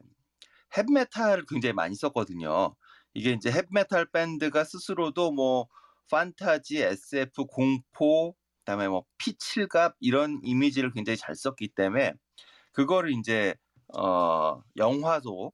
[0.76, 2.74] 헤비메탈을 굉장히 많이 썼거든요.
[3.14, 5.68] 이게 이제 헤비메탈 밴드가 스스로도 뭐
[6.10, 12.12] 판타지, SF, 공포, 그다음에 뭐 피칠갑 이런 이미지를 굉장히 잘 썼기 때문에
[12.72, 13.54] 그거를 이제
[13.96, 15.52] 어 영화도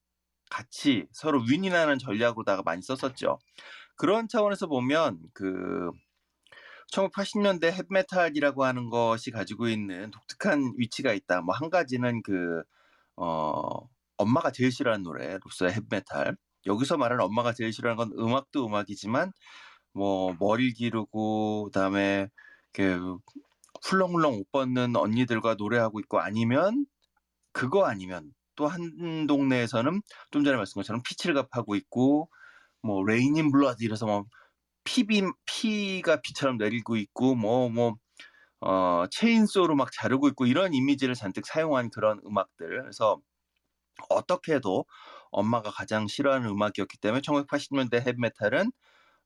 [0.50, 3.38] 같이 서로 윈윈하는 전략으로다가 많이 썼었죠.
[3.96, 5.90] 그런 차원에서 보면 그
[6.92, 11.40] 1980년대 헤비메탈이라고 하는 것이 가지고 있는 독특한 위치가 있다.
[11.42, 12.62] 뭐 한 가지는 그
[13.16, 16.37] 어, 엄마가 제일 싫어하는 노래로서의 헤비메탈.
[16.66, 19.33] 여기서 말하는 엄마가 제일 싫어하는 건 음악도 음악이지만
[19.94, 22.29] 뭐 머리 기르고 그다음에
[22.72, 23.18] 그
[23.85, 26.87] 훌렁훌렁 옷 벗는 언니들과 노래하고 있고 아니면
[27.53, 32.31] 그거 아니면 또 한 동네에서는 좀 전에 말씀한 것처럼 피칠갑하고 있고
[32.83, 34.24] 뭐 Raining Blood 이래서 뭐
[34.85, 37.96] 피비 피가 비처럼 내리고 있고 뭐뭐
[38.61, 42.83] 어, chainsaw로 막 자르고 있고 이런 이미지를 잔뜩 사용한 그런 음악들.
[42.83, 43.20] 그래서
[44.09, 44.85] 어떻게 해도
[45.31, 48.71] 엄마가 가장 싫어하는 음악이었기 때문에 1980년대 헤비메탈은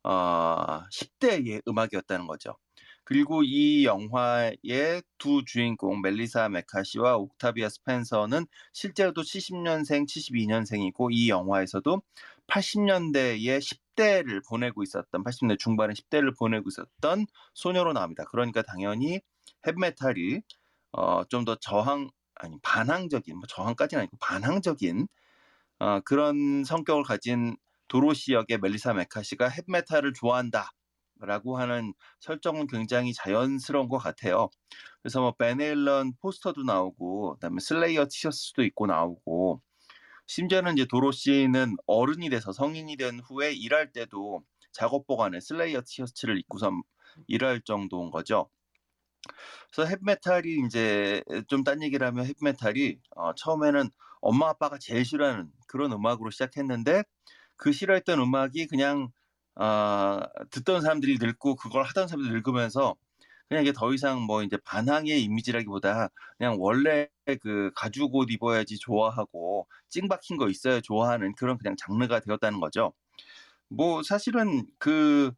[0.05, 2.57] 어, 10대의 음악이었다는 거죠.
[3.05, 12.03] 그리고 이 영화의 두 주인공 멜리사 메카시와 옥타비아 스펜서는 실제로도 70년생, 72년생이고 이 영화에서도
[12.49, 18.25] 80년대에 10대를 보내고 있었던 80년대 중반에 10대를 보내고 있었던 소녀로 나옵니다.
[18.31, 19.21] 그러니까 당연히
[19.67, 20.41] 헤비메탈이
[20.93, 25.09] 어, 좀 더 저항 아니 반항적인 뭐 저항까지는 아니고 반항적인
[25.81, 27.57] 어, 그런 성격을 가진
[27.89, 30.73] 도로시 역의 멜리사 메카시가 헤비메탈을 좋아한다.
[31.21, 34.51] 라고 하는 설정은 굉장히 자연스러운 것 같아요.
[35.03, 39.61] 그래서 뭐 밴 헤일런 포스터도 나오고 그다음에 슬레이어 티셔츠도 입고 나오고
[40.27, 46.71] 심지어는 이제 도로시는 어른이 돼서 성인이 된 후에 일할 때도 작업복 안에 슬레이어 티셔츠를 입고서
[47.27, 48.49] 일할 정도인 거죠.
[49.73, 55.93] 그래서 헤비메탈이 이제 좀 딴 얘기를 하면 헤비메탈이 어, 처음에는 엄마 아빠가 제일 싫어하는 그런
[55.93, 57.05] 음악으로 시작했는데
[57.57, 59.11] 그 싫어했던 음악이 그냥
[59.57, 62.95] 어, 듣던 사람들이 늙고 그걸 하던 사람들이 늙으면서
[63.49, 67.09] 그냥 이게 더 이상 뭐 이제 반항의 이미지라기보다 그냥 원래
[67.43, 72.93] 그 가죽 옷 입어야지 좋아하고 찡박힌 거 있어야 좋아하는 그런 그냥 장르가 되었다는 거죠.
[73.69, 75.33] 뭐 사실은 그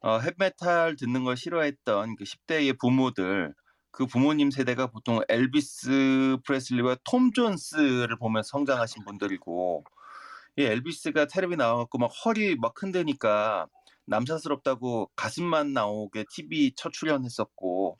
[0.00, 3.54] 어, 헤비메탈 듣는 걸 싫어했던 그 10대의 부모들
[3.90, 9.84] 그 부모님 세대가 보통 엘비스 프레슬리와 톰 존스를 보면서 성장하신 분들이고
[10.56, 13.66] 이 엘비스가 텔레비 나와갖고 막 허리 막 흔드니까
[14.06, 17.98] 남사스럽다고 가슴만 나오게 TV 첫 출연했었고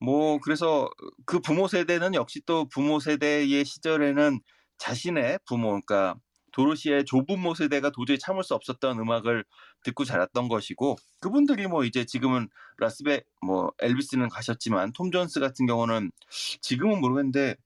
[0.00, 0.90] 뭐 그래서
[1.26, 4.40] 그 부모 세대는 역시 또 부모 세대의 시절에는
[4.78, 6.16] 자신의 부모 그러니까
[6.52, 9.44] 도로시의 조부모 세대가 도저히 참을 수 없었던 음악을
[9.84, 16.12] 듣고 자랐던 것이고 그분들이 뭐 이제 지금은 라스베 뭐 엘비스는 가셨지만 톰 존스 같은 경우는
[16.60, 17.56] 지금은 모르겠는데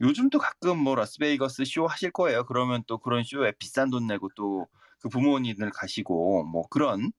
[0.00, 2.44] 요즘도 가끔 뭐 라스베이거스 쇼 하실 거예요.
[2.44, 4.66] 그러면 또 그런 쇼에 비싼 돈 내고 또
[5.00, 7.12] 그 부모님들 가시고 뭐 그런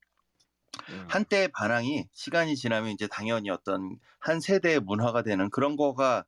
[0.90, 1.08] 음.
[1.10, 6.26] 한때의 반항이 시간이 지나면 이제 당연히 어떤 한 세대의 문화가 되는 그런 거가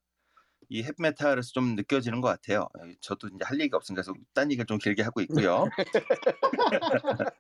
[0.74, 2.70] 이 헤비메탈에서 좀 느껴지는 것 같아요.
[3.02, 5.66] 저도 이제 할 얘기가 없으니까 그래서 딴 얘기를 좀 길게 하고 있고요.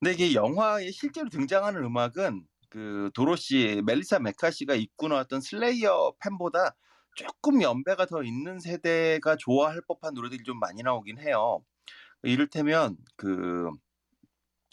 [0.00, 6.74] 근데 이게 영화에 실제로 등장하는 음악은 그 도로시 멜리사 메카시가 입고 나왔던 슬레이어 팬보다
[7.14, 11.64] 조금 연배가 더 있는 세대가 좋아할 법한 노래들이 좀 많이 나오긴 해요.
[12.24, 13.70] 이를테면 그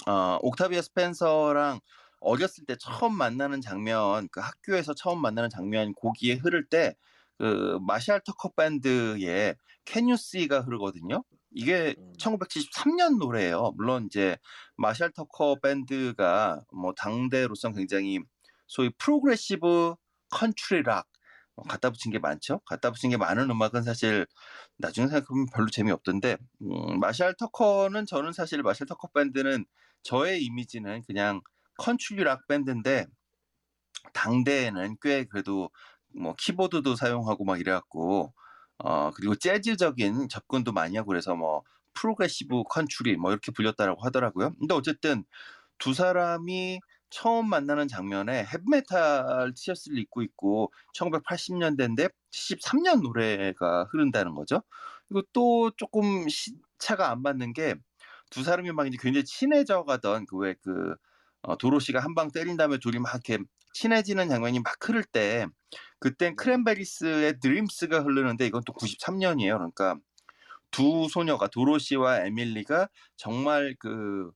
[0.07, 1.81] 어, 옥타비아 스펜서랑
[2.21, 6.95] 어렸을 때 처음 만나는 장면, 그 학교에서 처음 만나는 장면 곡이 흐를 때
[7.39, 9.55] 그 마샬 터커 밴드의
[9.85, 11.23] Can You See가 흐르거든요.
[11.51, 12.13] 이게 음.
[12.19, 13.71] 1973년 노래예요.
[13.77, 14.37] 물론 이제
[14.75, 18.19] 마샬 터커 밴드가 뭐 당대로선 굉장히
[18.67, 19.95] 소위 progressive
[20.31, 21.07] country rock
[21.55, 22.59] 어, 갖다 붙인 게 많죠.
[22.65, 24.27] 갖다 붙인 게 많은 음악은 사실
[24.77, 29.65] 나중에 생각해보면 별로 재미없던데 음, 마샬 터커는 저는 사실 마샬 터커 밴드는
[30.03, 31.41] 저의 이미지는 그냥
[31.79, 33.07] country rock 밴드인데
[34.13, 35.69] 당대에는 꽤 그래도
[36.15, 38.33] 뭐 키보드도 사용하고 막 이래갖고
[38.79, 44.53] 어 그리고 재즈적인 접근도 많이 하고 그래서 뭐 progressive country 뭐 이렇게 불렸다라고 하더라고요.
[44.59, 45.25] 근데 어쨌든
[45.79, 54.63] 두 사람이 처음 만나는 장면에 헤비메탈 티셔츠를 입고 있고 1980년대인데 73년 노래가 흐른다는 거죠.
[55.09, 57.75] 그리고 또 조금 시차가 안 맞는 게
[58.29, 60.95] 두 사람이 막 이제 굉장히 친해져 가던 그왜그
[61.43, 65.45] 어, 도로시가 한 방 때린 다음에 둘이 막 이렇게 친해지는 장면이 막 흐를 때
[65.99, 69.57] 그땐 크랜베리스의 드림스가 흐르는데 이건 또 93년이에요.
[69.57, 69.95] 그러니까
[70.71, 74.31] 두 소녀가 도로시와 에밀리가 정말 그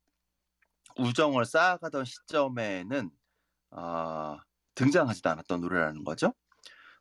[0.98, 3.10] 우정을 쌓아가던 시점에는
[3.72, 4.38] 어,
[4.76, 6.34] 등장하지도 않았던 노래라는 거죠.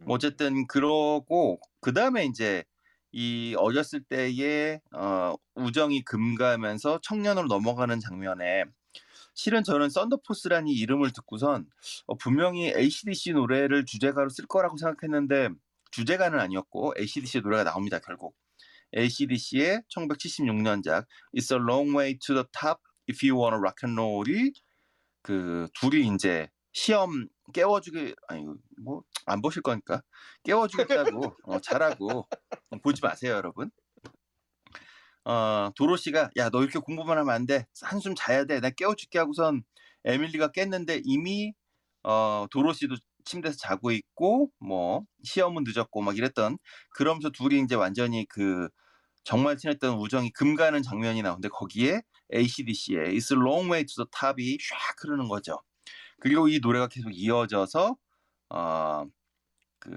[0.00, 2.64] 뭐 어쨌든 그러고 그 다음에 이제
[3.12, 8.64] 이 어렸을 때의 어, 우정이 금가면서 청년으로 넘어가는 장면에
[9.34, 11.66] 실은 저는 썬더포스라는 이 이름을 듣고선
[12.06, 15.50] 어, 분명히 ACDC 노래를 주제가로 쓸 거라고 생각했는데
[15.90, 18.34] 주제가는 아니었고 ACDC 노래가 나옵니다 결국
[18.96, 24.52] ACDC의 1976년작 It's a Long Way to the Top If You Wanna Rock and Roll이
[25.22, 28.44] 그 둘이 이제 시험 깨워주기 아니
[28.82, 30.02] 뭐 안 보실 거니까
[30.44, 32.26] 깨워주겠다고 어, 잘하고
[32.70, 33.70] 어, 보지 마세요 여러분.
[35.24, 37.66] 어 도로시가 야 너 이렇게 공부만 하면 안 돼.
[37.82, 38.60] 한숨 자야 돼.
[38.60, 39.62] 나 깨워줄게 하고선
[40.04, 41.52] 에밀리가 깼는데 이미
[42.02, 46.58] 어 도로시도 침대에서 자고 있고 뭐 시험은 늦었고 막 이랬던
[46.90, 48.68] 그러면서 둘이 이제 완전히 그
[49.24, 52.02] 정말 친했던 우정이 금가는 장면이 나오는데 거기에
[52.34, 55.58] ACDC의 It's a Long Way to the Top이 샥 흐르는 거죠.
[56.20, 57.96] 그리고 이 노래가 계속 이어져서
[58.50, 59.04] 어,
[59.80, 59.90] 그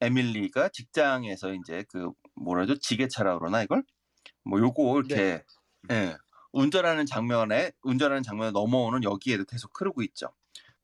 [0.00, 3.82] 에밀리가 직장에서 이제 그 뭐라죠 지게차라 그러나 이걸
[4.44, 5.44] 뭐 요거 이렇게
[5.90, 6.16] 예
[6.52, 10.28] 운전하는 장면에 운전하는 장면에 넘어오는 여기에도 계속 흐르고 있죠.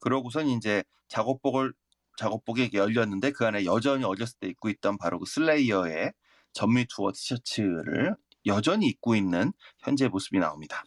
[0.01, 1.73] 그러고선 이제 작업복을
[2.17, 6.13] 작업복이 이렇게 열렸는데 그 안에 여전히 어렸을 때 입고 있던 바로 그 슬레이어의
[6.53, 10.83] 전미 투어 티셔츠를 여전히 입고 있는 현재 모습이 나옵니다.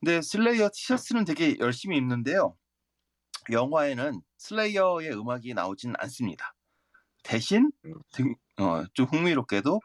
[0.00, 2.56] 근데 슬레이어 티셔츠는 되게 열심히 입는데요.
[3.50, 6.54] 영화에는 슬레이어의 음악이 나오진 않습니다.
[7.22, 7.94] 대신 음.
[8.12, 9.80] 등- 어, 좀 흥미롭게도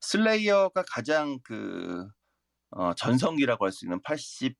[0.00, 2.06] 슬레이어가 가장 그
[2.70, 4.54] 어, 전성기라고 할 수 있는 84년,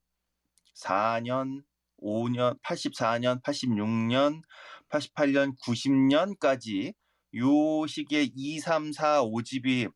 [2.02, 4.42] 5년, 84년, 86년,
[4.90, 6.94] 88년, 90년까지
[7.36, 9.90] 요 시기에 2, 3, 4, 5집이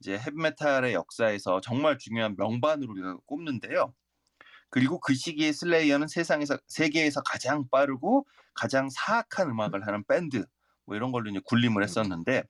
[0.00, 3.94] 이제 헤비메탈의 역사에서 정말 중요한 명반으로 우리가 꼽는데요.
[4.70, 10.44] 그리고 그 시기에 슬레이어는 세상에서 세계에서 가장 빠르고 가장 사악한 음악을 하는 밴드
[10.84, 12.44] 뭐 이런 걸로 이제 군림을 했었는데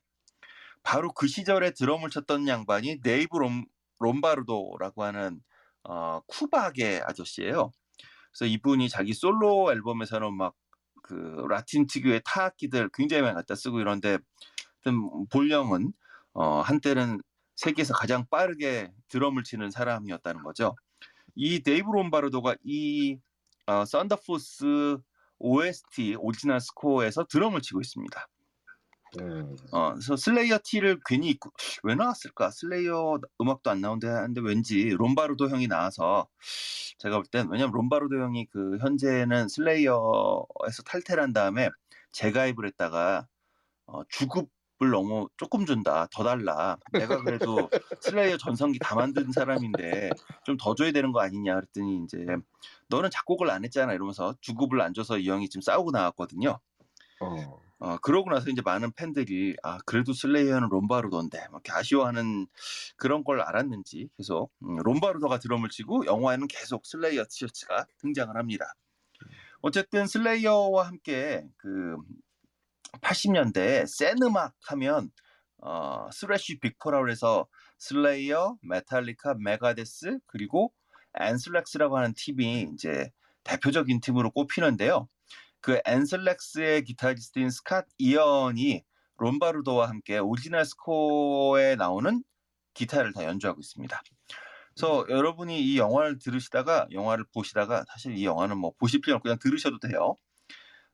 [0.83, 3.65] 바로 그 시절에 드럼을 쳤던 양반이 네이브 롬,
[3.99, 5.41] 롬바르도라고 하는
[5.85, 7.73] 어, 쿠박의 아저씨예요.
[8.33, 10.55] 그래서 이분이 자기 솔로 앨범에서는 막
[11.09, 14.19] 그 라틴 특유의 타악기들 굉장히 많이 갖다 쓰고 이런데
[15.31, 15.93] 볼령은
[16.35, 17.23] 어, 한때는
[17.57, 20.77] 세계에서 가장 빠르게 드럼을 치는 사람이었다는 거죠.
[21.35, 23.19] 이 데이브 롬바르도가 이
[23.67, 24.99] 어, 썬더포스
[25.39, 28.29] OST 오리지널 스코어에서 드럼을 치고 있습니다.
[29.21, 29.57] 음.
[29.73, 31.51] 어, 그래서 슬레이어 티를 괜히 입고
[31.83, 32.51] 왜 나왔을까?
[32.51, 36.29] 슬레이어 음악도 안 나오는데 하는데 왠지 롬바르도 형이 나와서
[36.99, 41.69] 제가 볼 땐 왜냐면 롬바르도 형이 그 현재는 슬레이어에서 탈퇴를 한 다음에
[42.13, 43.27] 재가입을 했다가
[43.87, 47.71] 어, 주급을 너무 조금 준다 더 달라 내가 그래도
[48.03, 50.11] 슬레이어 전성기 다 만든 사람인데
[50.45, 52.27] 좀 더 줘야 되는 거 아니냐 그랬더니 이제
[52.89, 56.59] 너는 작곡을 안 했잖아 이러면서 주급을 안 줘서 이 형이 지금 싸우고 나왔거든요.
[57.21, 57.68] 어.
[57.81, 62.47] 어, 그러고 나서 이제 많은 팬들이 아 그래도 슬레이어는 롬바르도인데 막 이렇게 아쉬워하는
[62.97, 68.75] 그런 걸 알았는지 계속 음, 롬바르도가 드럼을 치고 영화에는 계속 슬레이어 티셔츠가 등장을 합니다.
[69.61, 71.97] 어쨌든 슬레이어와 함께 그
[73.01, 75.11] 80년대 센 음악 하면
[75.59, 77.47] 어, thrash Big Four라고 해서
[77.79, 80.73] 슬레이어, 메탈리카, 메가데스 그리고
[81.21, 83.11] 앤스랙스라고 하는 팀이 이제
[83.45, 85.09] 대표적인 팀으로 꼽히는데요.
[85.61, 88.83] 그 앤스랙스의 기타리스트인 스캇 이언이
[89.19, 92.23] 롬바르도와 함께 오리지널 스코어에 나오는
[92.75, 94.01] 기타를 다 연주하고 있습니다.
[94.75, 99.39] 그래서 여러분이 이 영화를 들으시다가 영화를 보시다가 사실 이 영화는 뭐 보실 필요 없고 그냥
[99.41, 100.15] 들으셔도 돼요.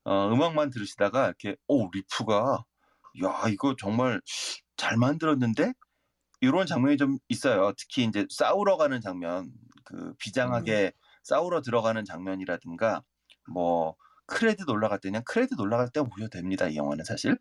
[0.04, 2.64] 어, 음악만 들으시다가 이렇게 오 riff가
[3.24, 4.20] 야 이거 정말
[4.76, 5.72] 잘 만들었는데
[6.40, 7.72] 이런 장면이 좀 있어요.
[7.76, 9.50] 특히 이제 싸우러 가는 장면,
[9.84, 13.02] 그 비장하게 싸우러 들어가는 장면이라든가
[13.50, 16.68] 뭐 크레딧 올라갈 때 그냥 크레딧 올라갈 때 보셔도 됩니다.
[16.68, 17.32] 이 영화는 사실.
[17.32, 17.36] 어.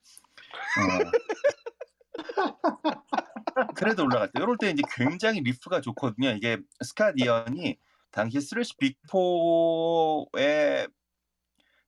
[3.75, 6.31] 크레딧 올라갈 때 이럴 때 이제 굉장히 riff가 좋거든요.
[6.31, 7.77] 이게 스캇 이언이
[8.11, 10.87] 당시 thrash Big Four의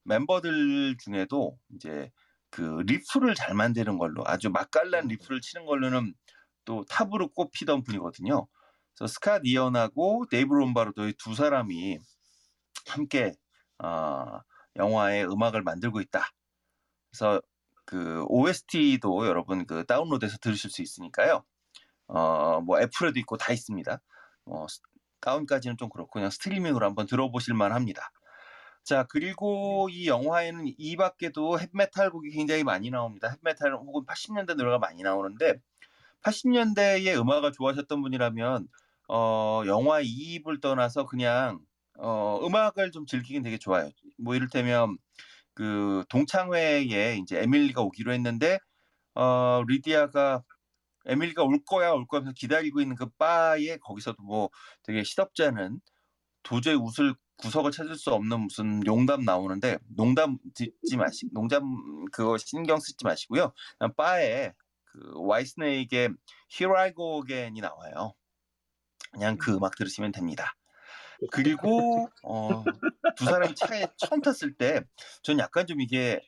[0.04, 2.12] 멤버들 중에도 이제
[2.50, 6.14] 그 riff를 잘 만드는 걸로 아주 맛깔난 riff를 치는 걸로는
[6.64, 8.48] 또 탑으로 꼽히던 분이거든요.
[8.96, 12.00] 그래서 스캇 이언하고 데이브 롬바르도의 두 사람이
[12.88, 13.34] 함께
[13.80, 14.40] 어,
[14.78, 16.30] 영화의 음악을 만들고 있다.
[17.12, 17.42] 그래서
[17.86, 21.44] 그 OST도 여러분 그 다운로드해서 들으실 수 있으니까요.
[22.08, 24.02] 어, 뭐 애플에도 있고 다 있습니다.
[24.46, 24.68] 뭐
[25.22, 28.12] 다운까지는 좀 그렇고 그냥 스트리밍으로 한번 들어보실 만합니다.
[28.84, 33.30] 자 그리고 이 영화에는 이 밖에도 헵메탈 곡이 굉장히 많이 나옵니다.
[33.30, 35.56] 헵메탈 혹은 80년대 노래가 많이 나오는데
[36.22, 38.68] 80년대의 음악을 좋아하셨던 분이라면
[39.08, 41.60] 어, 영화 이입을 떠나서 그냥
[41.98, 43.90] 어, 음악을 좀 즐기긴 되게 좋아요.
[44.18, 44.98] 뭐 이를테면
[45.54, 48.60] 그 동창회에 이제 에밀리가 오기로 했는데
[49.16, 50.44] 어, 리디아가
[51.06, 54.50] 에밀리가 올 거야 올 거야 하면서 기다리고 있는 그 바에 거기서도 뭐
[54.84, 55.80] 되게 시덥지 않은
[56.44, 61.64] 도저히 웃을 구석을 찾을 수 없는 무슨 용담 나오는데 농담 듣지 마시 농담
[62.12, 63.52] 그거 신경 쓰지 마시고요.
[63.78, 64.54] 그냥 바에
[64.86, 66.10] 그 와이스네이크의
[66.54, 68.14] Here I Go Again이 나와요.
[69.12, 70.56] 그냥 그 음악 들으시면 됩니다.
[71.32, 72.64] 그리고 어,
[73.16, 74.82] 두 사람이 차에 처음 탔을 때
[75.24, 76.20] 전 약간 좀 이게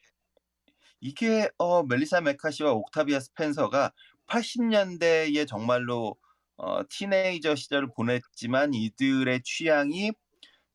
[1.02, 3.91] 이게 어, 멜리사 메카시와 옥타비아 스펜서가
[4.28, 6.16] 80년대에 정말로
[6.57, 10.12] 어, 티네이저 시절을 보냈지만 이들의 취향이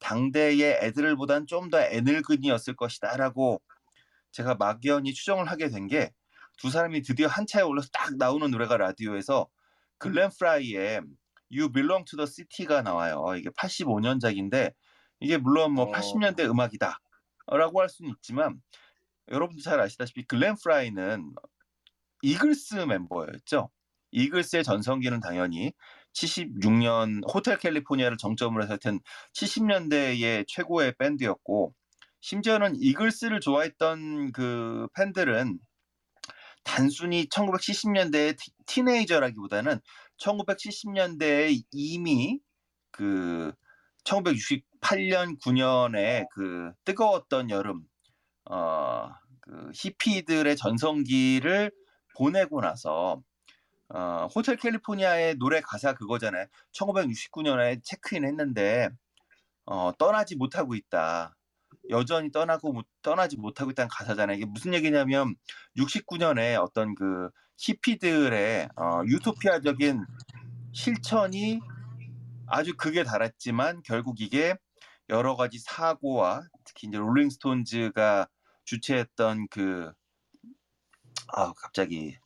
[0.00, 3.60] 당대의 애들보단 좀 더 애늙은이였을 것이다라고
[4.32, 6.10] 제가 막연히 추정을 하게 된 게
[6.58, 9.48] 두 사람이 드디어 한 차에 올라서 딱 나오는 노래가 라디오에서
[9.98, 11.00] 글렌 프라이의
[11.52, 13.24] You Belong to the City가 나와요.
[13.36, 14.72] 이게 85년작인데
[15.20, 15.92] 이게 물론 뭐 어.
[15.92, 16.98] 80년대 음악이다
[17.46, 18.60] 라고 할 수는 있지만
[19.30, 21.32] 여러분도 잘 아시다시피 글렌 프라이는
[22.22, 23.70] 이글스 멤버였죠.
[24.12, 25.72] 이글스의 전성기는 당연히
[26.14, 29.00] 76년 호텔 캘리포니아를 정점으로 해서 하여튼
[29.34, 31.74] 70년대의 최고의 밴드였고
[32.20, 35.58] 심지어는 이글스를 좋아했던 그 팬들은
[36.64, 39.80] 단순히 1970년대의 티, 티네이저라기보다는
[40.18, 42.40] 1970년대에 이미
[42.90, 43.52] 그
[44.04, 47.82] 1968년 9년에 그 뜨거웠던 여름
[48.50, 49.10] 어,
[49.40, 51.70] 그 히피들의 전성기를
[52.16, 53.22] 보내고 나서
[53.88, 56.46] 어, 호텔 캘리포니아의 노래 가사 그거잖아요.
[56.72, 58.88] 1969년에 체크인 했는데
[59.66, 61.36] 어, 떠나지 못하고 있다.
[61.90, 64.36] 여전히 떠나고 못- 떠나지 못하고 있다는 가사잖아요.
[64.36, 65.34] 이게 무슨 얘기냐면
[65.76, 67.28] 69년에 어떤 그
[67.58, 70.04] 히피들의 어, 유토피아적인
[70.72, 71.60] 실천이
[72.46, 74.56] 아주 극에 달했지만 결국 이게
[75.08, 78.28] 여러 가지 사고와 특히 이제 롤링스톤즈가
[78.64, 79.92] 주최했던 그
[81.34, 82.16] 아, 갑자기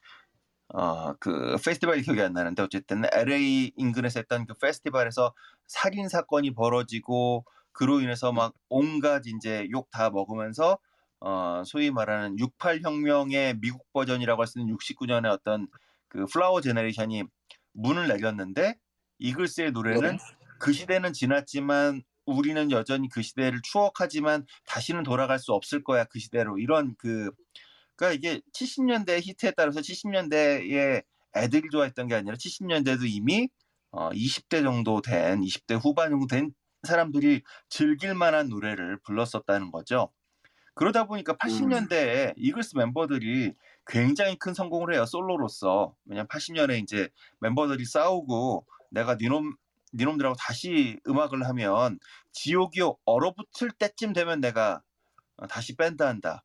[0.68, 5.32] 어, 그 페스티벌이 기억이 안 나는데 어쨌든 LA 인근에서 했던 그 페스티벌에서
[5.66, 7.44] 살인 사건이 벌어지고
[7.76, 10.78] 그로 인해서 막 온갖 이제 욕 다 먹으면서
[11.20, 15.68] 어, 소위 말하는 68 혁명의 미국 버전이라고 할 수 있는 69년에 어떤
[16.08, 17.24] 그 flower generation이
[17.74, 18.74] 문을 내렸는데
[19.18, 20.18] 이글스의 노래는
[20.58, 26.58] 그 시대는 지났지만 우리는 여전히 그 시대를 추억하지만 다시는 돌아갈 수 없을 거야 그 시대로.
[26.58, 27.30] 이런 그
[27.96, 31.02] 그러니까 이게 70년대 히트에 따라서 70년대에
[31.36, 33.48] 애들이 좋아했던 게 아니라 70년대도 이미
[33.90, 36.52] 어, 20대 정도 된 20대 후반 정도 된
[36.86, 40.10] 사람들이 즐길 만한 노래를 불렀었다는 거죠.
[40.74, 43.54] 그러다 보니까 80년대에 이글스 멤버들이
[43.86, 47.08] 굉장히 큰 성공을 해요 솔로로서 왜냐면 80년에 이제
[47.40, 49.56] 멤버들이 싸우고 내가 니놈
[49.94, 51.98] 니놈들하고 다시 음악을 하면
[52.32, 54.82] 지옥이 얼어붙을 때쯤 되면 내가
[55.36, 56.44] 어, 다시 밴드 한다.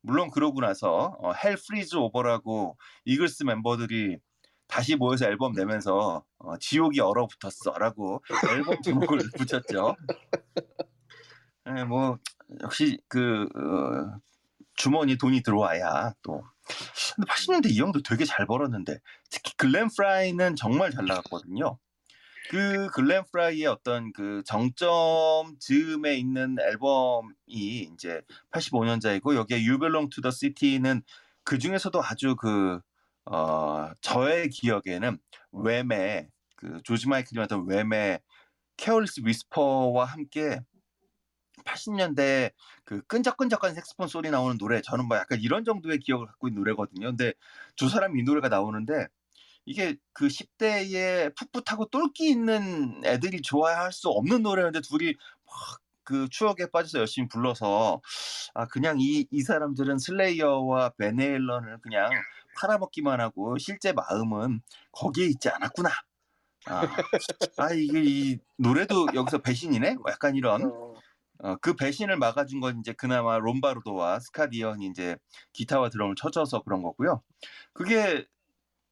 [0.00, 4.18] 물론 그러고 나서 어, Hell Freezes Over라고 이글스 멤버들이
[4.66, 9.96] 다시 모여서 앨범 내면서 어, 지옥이 얼어붙었어라고 앨범 제목을 붙였죠.
[11.76, 12.18] 예, 뭐
[12.62, 14.20] 역시 그 어,
[14.74, 16.42] 주머니 돈이 들어와야 또.
[17.14, 18.98] 근데 80년대 이 형도 되게 잘 벌었는데
[19.30, 21.78] 특히 글렌 프라이는 정말 잘 나갔거든요.
[22.50, 27.32] 그 글렌 프라이의 어떤 그 정점 즈음에 있는 앨범이
[27.94, 31.02] 이제 85년자이고 여기에 You Belong to the City는
[31.42, 32.80] 그 중에서도 아주 그
[33.26, 35.18] 어, 저의 기억에는
[35.52, 38.20] 웸의 그 조지 마이클이 맡은 웸의
[38.76, 40.60] Careless Whisper와 함께
[41.64, 42.52] 80년대
[42.84, 47.06] 그 끈적끈적한 색스폰 소리 나오는 노래 저는 뭐 약간 이런 정도의 기억을 갖고 있는 노래거든요.
[47.08, 47.32] 근데
[47.76, 49.06] 두 사람이 이 노래가 나오는데
[49.64, 55.14] 이게 그 10대에 풋풋하고 똘끼 있는 애들이 좋아할 수 없는 노래였는데 둘이
[55.46, 58.00] 막 그 추억에 빠져서 열심히 불러서
[58.54, 62.10] 아 그냥 이, 이 사람들은 슬레이어와 밴 헤일런을 그냥
[62.56, 64.60] 팔아먹기만 하고 실제 마음은
[64.92, 65.90] 거기에 있지 않았구나.
[66.66, 66.82] 아,
[67.58, 69.96] 아 이게 이 노래도 여기서 배신이네?
[69.96, 70.72] 뭐 약간 이런
[71.40, 75.16] 어, 그 배신을 막아준 건 이제 그나마 롬바르도와 스캇 이언이 이제
[75.52, 77.22] 기타와 드럼을 쳐줘서 그런 거고요.
[77.74, 78.26] 그게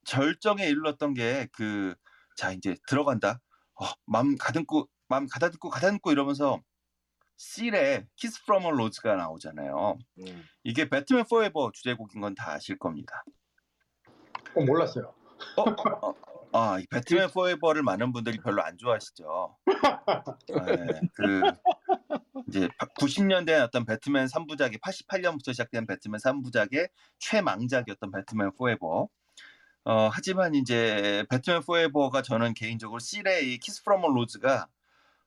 [0.04, 1.94] 절정에 이르렀던 게 그
[2.36, 3.40] 자 이제 들어간다.
[3.80, 6.60] 어, 마음 가듬고 마음 가다듬고 가다듬고 이러면서
[7.36, 9.98] 실의 Kiss from a Rose가 나오잖아요.
[10.20, 10.44] 음.
[10.64, 13.24] 이게 배트맨 포에버 주제곡인 건 다 아실 겁니다.
[14.54, 15.12] 어, 몰랐어요.
[15.56, 16.14] 어, 어, 어,
[16.52, 19.56] 아, 이 배트맨 Forever를 많은 분들이 별로 안 좋아하시죠.
[19.66, 21.42] 네, 그
[22.48, 29.08] 이제 90년대 어떤 배트맨 3부작이 88년부터 시작된 배트맨 3부작의 최망작이었던 배트맨 포에버.
[29.84, 34.68] 어, 하지만 이제 배트맨 Forever가 저는 개인적으로 실의 이 Kiss from a Rose가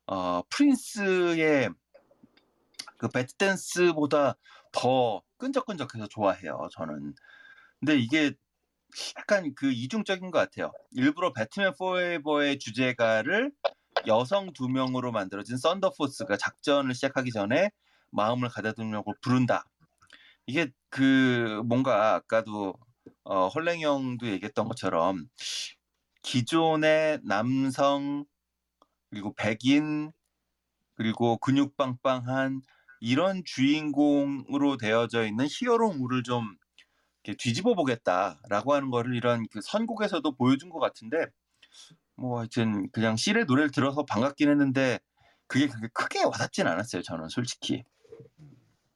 [0.08, 1.70] 어, 프린스의
[2.98, 4.36] 그 Batdance보다
[4.72, 6.70] 더 끈적끈적해서 좋아해요.
[6.72, 7.16] 저는.
[7.80, 8.34] 근데 이게
[9.18, 10.72] 약간 그 이중적인 것 같아요.
[10.92, 13.52] 일부러 배트맨 포에버의 주제가를
[14.08, 17.72] 여성 두 명으로 만들어진 썬더포스가 작전을 시작하기 전에
[18.12, 19.66] 마음을 가다듬려고 부른다.
[20.48, 22.76] 이게 그 뭔가 아까도
[23.24, 25.28] 어, 헐랭이 형도 얘기했던 것처럼
[26.22, 28.26] 기존의 남성
[29.10, 30.12] 그리고 백인
[30.96, 32.62] 그리고 근육빵빵한
[33.02, 36.56] 이런 주인공으로 되어져 있는 히어로물을 좀
[37.34, 41.26] 뒤집어 보겠다라고 하는 거를 이런 그 선곡에서도 보여준 것 같은데
[42.16, 45.00] 뭐 하여튼 그냥 실의 노래를 들어서 반갑긴 했는데
[45.48, 47.84] 그게 그렇게 크게 와닿진 않았어요 저는 솔직히.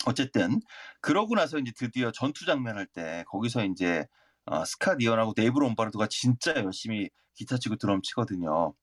[0.06, 0.62] 어쨌든
[1.02, 4.06] 그러고 나서 이제 드디어 전투 장면 할 때 거기서 이제
[4.46, 8.74] 어, 스캇 이언하고 네이브 롬바르도가 진짜 열심히 기타 치고 드럼 치거든요.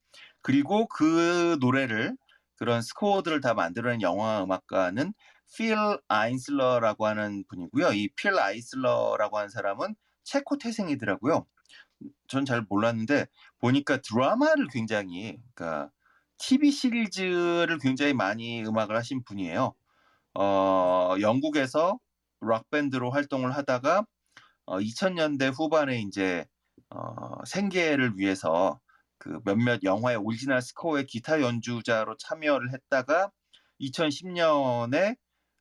[0.42, 2.16] 그리고 그 노래를
[2.56, 5.12] 그런 스코어들을 다 만들어낸 영화 음악가는
[5.54, 5.76] 필
[6.08, 7.92] 아인슬러라고 하는 분이고요.
[7.94, 9.94] 이 필 아이슬러라고 하는 사람은
[10.24, 11.46] 체코 태생이더라고요.
[12.28, 13.26] 전 잘 몰랐는데
[13.60, 15.90] 보니까 드라마를 굉장히 그러니까
[16.38, 19.74] TV 시리즈를 굉장히 많이 음악을 하신 분이에요.
[20.34, 21.98] 어, 영국에서
[22.40, 24.04] 락 밴드로 활동을 하다가
[24.66, 26.46] 어, 2000년대 후반에 이제
[26.90, 28.80] 어, 생계를 위해서
[29.18, 33.30] 그 몇몇 영화의 오리지널 스코어의 기타 연주자로 참여를 했다가
[33.80, 35.16] 2010년에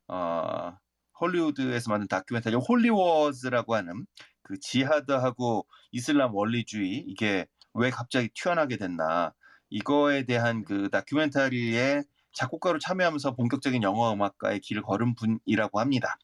[0.08, 0.78] 어,
[1.22, 4.06] 헐리우드에서 만든 다큐멘터리 Holy Wars라고 하는
[4.44, 9.34] 그 지하드하고 이슬람 원리주의 이게 왜 갑자기 튀어나게 됐나
[9.70, 12.04] 이거에 대한 그 다큐멘터리에
[12.34, 16.18] 작곡가로 참여하면서 본격적인 영화 음악가의 길을 걸은 분이라고 합니다.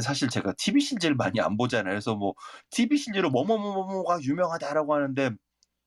[0.00, 1.92] 사실 제가 TV 시리즈를 많이 안 보잖아요.
[1.92, 2.34] 그래서 뭐
[2.70, 5.30] TV 시리즈로 뭐뭐뭐뭐가 유명하다라고 하는데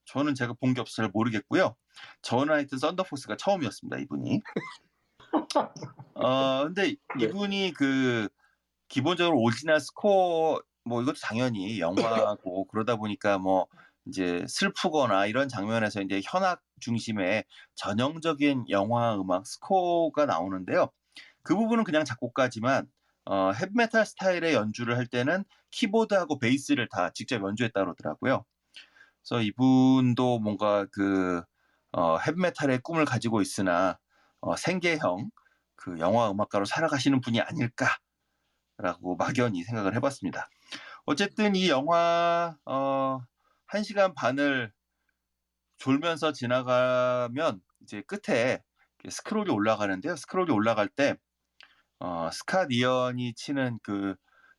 [0.05, 1.75] 저는 제가 본 게 없어서 잘 모르겠고요.
[2.21, 3.97] 저는 하여튼 썬더포스가 처음이었습니다.
[3.99, 4.41] 이분이.
[6.15, 7.25] 어 근데 네.
[7.25, 8.29] 이분이 그
[8.87, 13.67] 기본적으로 오리지널 스코어 뭐 이것도 당연히 영화고 그러다 보니까 뭐
[14.05, 17.43] 이제 슬프거나 이런 장면에서 이제 현악 중심의
[17.75, 20.91] 전형적인 영화 음악 스코어가 나오는데요.
[21.41, 22.87] 그 부분은 그냥 작곡가지만
[23.25, 28.45] 어, 헤비메탈 스타일의 연주를 할 때는 키보드하고 베이스를 다 직접 연주했다 그러더라고요.
[29.23, 31.41] 그래서 이분도 뭔가 그
[31.91, 33.97] 어, 헤비메탈의 꿈을 가지고 있으나
[34.45, 35.31] 어, 생계형
[35.75, 37.97] 그 영화 음악가로 살아가시는 분이 아닐까라고
[39.17, 40.47] 막연히 생각을 해봤습니다.
[41.05, 43.19] 어쨌든 이 영화 어,
[43.67, 44.71] 1시간 반을
[45.77, 48.61] 졸면서 지나가면 이제 끝에
[49.09, 50.15] 스크롤이 올라가는데요.
[50.15, 51.15] 스크롤이 올라갈 때
[51.99, 54.15] 어, 스캇 이언이 치는 그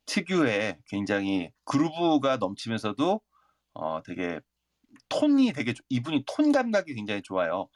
[0.06, 3.20] 특유의 굉장히 그루브가 넘치면서도
[3.74, 4.40] 어, 되게
[5.08, 7.68] 톤이 되게 좋- 이분이 톤 감각이 굉장히 좋아요.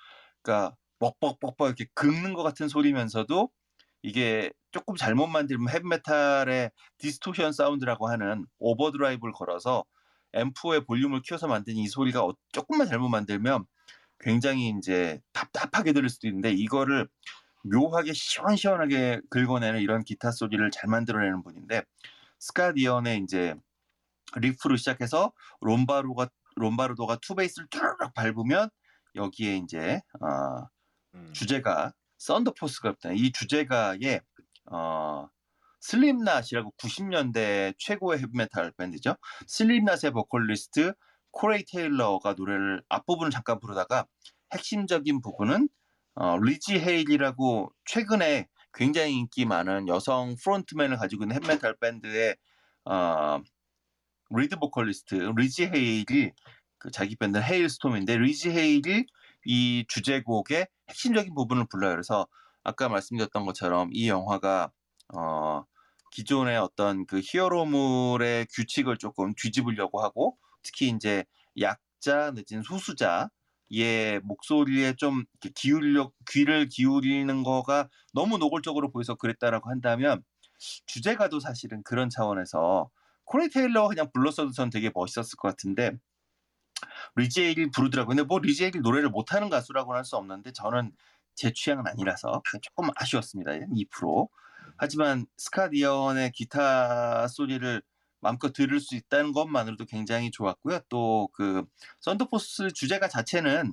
[0.43, 3.51] 그러니까 뻑뻑뻑뻑 이렇게 긁는 것 같은 소리면서도
[4.03, 9.85] 이게 조금 잘못 만들면 헤비메탈의 디스토션 사운드라고 하는 overdrive를 걸어서
[10.33, 13.65] 앰프의 볼륨을 키워서 만든 이 소리가 어- 조금만 잘못 만들면
[14.21, 17.09] 굉장히 이제 답답하게 들릴 수도 있는데 이거를
[17.65, 21.83] 묘하게 시원시원하게 긁어내는 이런 기타 소리를 잘 만들어내는 분인데
[22.39, 23.55] 스캇 이언의 이제
[24.37, 27.81] 리프로 시작해서 롬바로가 롬바르도가 two bass를 쭉
[28.15, 28.71] 밟으면
[29.15, 30.67] 여기에 이제 어,
[31.15, 31.33] 음.
[31.33, 33.13] 주제가 썬더포스가 있다.
[33.13, 34.21] 이 주제가에
[34.71, 35.29] 어,
[35.81, 39.17] 슬립낫이라고 90년대 최고의 헤비메탈 밴드죠.
[39.47, 40.93] 슬립낫의 보컬리스트
[41.33, 44.07] 코레이 테일러가 노래를 앞부분을 잠깐 부르다가
[44.53, 45.69] 핵심적인 부분은
[46.15, 52.37] 어, 리지 헤일이라고 최근에 굉장히 인기 많은 여성 frontman을 가지고 있는 헤비메탈 밴드의
[52.85, 53.41] 어,
[54.31, 56.33] 리드 보컬리스트 리지 헤일이
[56.79, 59.07] 그 자기 밴드 헤일스톰인데 리지 헤일이
[59.45, 61.93] 이 주제곡의 핵심적인 부분을 불러요.
[61.93, 62.27] 그래서
[62.63, 64.71] 아까 말씀드렸던 것처럼 이 영화가
[65.15, 65.65] 어,
[66.13, 71.25] 기존의 어떤 그 히어로물의 규칙을 조금 뒤집으려고 하고 특히 이제
[71.59, 75.25] 약자 내지는 소수자의 목소리에 좀
[75.55, 80.23] 기울여 귀를 기울이는 거가 너무 노골적으로 보여서 그랬다라고 한다면
[80.87, 82.91] 주제가도 사실은 그런 차원에서
[83.25, 85.93] 코레 테일러 그냥 불렀어도 전 되게 멋있었을 것 같은데
[87.17, 88.17] 리제일 부르더라고요.
[88.17, 90.93] 근데 뭐 리제일이 노래를 못하는 가수라고는 할 수 없는데 저는
[91.35, 93.53] 제 취향은 아니라서 조금 아쉬웠습니다.
[93.53, 94.29] 2%.
[94.79, 97.83] 하지만 스캇 이언의 기타 소리를
[98.21, 100.81] 마음껏 들을 수 있다는 것만으로도 굉장히 좋았고요.
[100.89, 101.65] 또 그
[102.01, 103.73] 썬더포스 주제가 자체는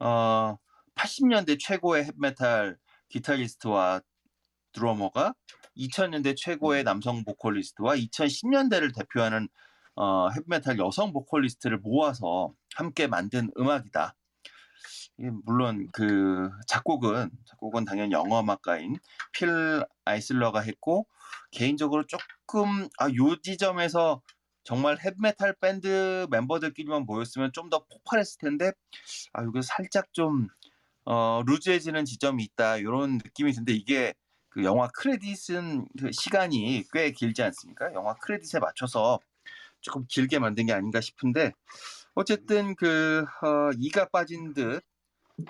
[0.00, 0.56] 어
[0.96, 2.76] 80년대 최고의 헤비메탈
[3.08, 4.00] 기타리스트와
[4.72, 5.34] 드러머가
[5.76, 9.48] 2000년대 최고의 남성 보컬리스트와 2010년대를 대표하는
[10.00, 14.14] 어, 헤비메탈 여성 보컬리스트를 모아서 함께 만든 음악이다.
[15.44, 18.96] 물론 그 작곡은 작곡은 당연히 영어 음악가인
[19.32, 21.08] 필 아이슬러가 했고
[21.50, 24.22] 개인적으로 조금 아요 지점에서
[24.64, 28.70] 정말 헤비메탈 밴드 멤버들끼리만 모였으면 좀 더 폭발했을 텐데
[29.32, 30.46] 아 이게 살짝 좀
[31.04, 34.14] 어, 루즈해지는 지점이 있다 이런 느낌이 드는데 이게
[34.50, 37.92] 그 영화 크레딧은 그 시간이 꽤 길지 않습니까?
[37.94, 39.18] 영화 크레딧에 맞춰서
[39.80, 41.52] 조금 길게 만든 게 아닌가 싶은데
[42.14, 44.82] 어쨌든 그 어, 이가 빠진 듯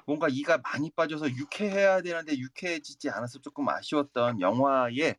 [0.07, 5.15] 뭔가 이가 많이 빠져서 유쾌해야 되는데 유쾌해지지 않아서 조금 아쉬웠던 영화에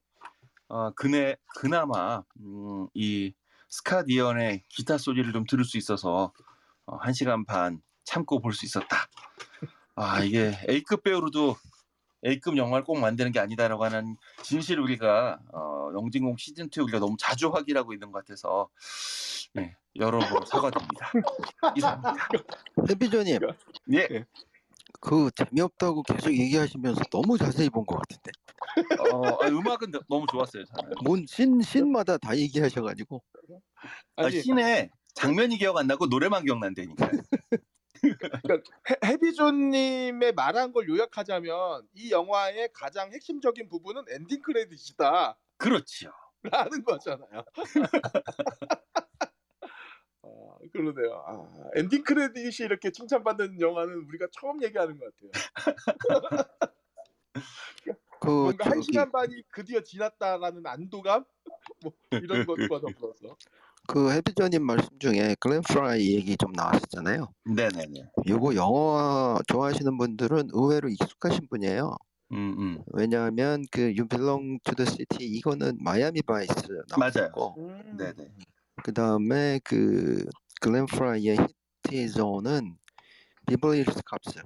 [0.67, 3.33] 어, 그네 그나마 음, 이
[3.71, 6.31] 스캇 이언의 기타 소리를 좀 들을 수 있어서
[6.85, 9.07] 어, 한 시간 반 참고 볼 수 있었다.
[9.95, 11.57] 아 이게 A급 배우로도
[12.25, 17.15] A급 영화를 꼭 만드는 게 아니다라고 하는 진실 우리가 어, 영진공 시즌 2 우리가 너무
[17.19, 18.69] 자주 확인하고 있는 것 같아서
[19.53, 21.11] 네, 여러분 사과드립니다.
[21.75, 22.27] 이상입니다.
[22.89, 23.39] 해비조님
[23.93, 24.25] 예,
[24.99, 28.31] 그 재미없다고 계속 얘기하시면서 너무 자세히 본 것 같은데
[28.99, 30.63] 어, 아, 음악은 너- 너무 좋았어요.
[30.65, 30.91] 저는.
[31.03, 33.23] 뭔신 신마다 다 얘기하셔가지고
[34.17, 37.09] 아, 아니, 신의 장면이 기억 안 나고 노래만 기억난다니까.
[38.89, 46.11] 해- 해비존님의 말한 걸 요약하자면 이 영화의 가장 핵심적인 부분은 엔딩 크레딧이다 그렇죠.
[46.43, 47.43] 라는 거잖아요.
[50.21, 51.23] 아, 그러네요.
[51.27, 55.31] 아, 엔딩 크레딧이 이렇게 칭찬받는 영화는 우리가 처음 얘기하는 것 같아요.
[58.21, 61.23] 그 뭔가 한 저기 시간 반이 드디어 지났다라는 안도감
[61.83, 63.37] 뭐 이런 것과 더불어서
[63.89, 67.33] 그 해비전님 말씀 중에 글렌 프라이 얘기 좀 나왔었잖아요.
[67.43, 68.11] 네네네.
[68.27, 71.97] 요거 영화 좋아하시는 분들은 의외로 익숙하신 분이에요.
[72.33, 72.83] 음, 음.
[72.93, 76.53] 왜냐하면 그 You Belong to the City 이거는 마이애미 바이스
[76.99, 77.31] 맞아요.
[77.33, 77.55] 나왔고
[77.97, 78.31] 네네.
[78.83, 80.23] 그 다음에 그
[80.61, 81.37] 글렌 프라이의
[81.83, 82.77] 히트송은
[83.47, 84.43] 비버리 힐스 캅스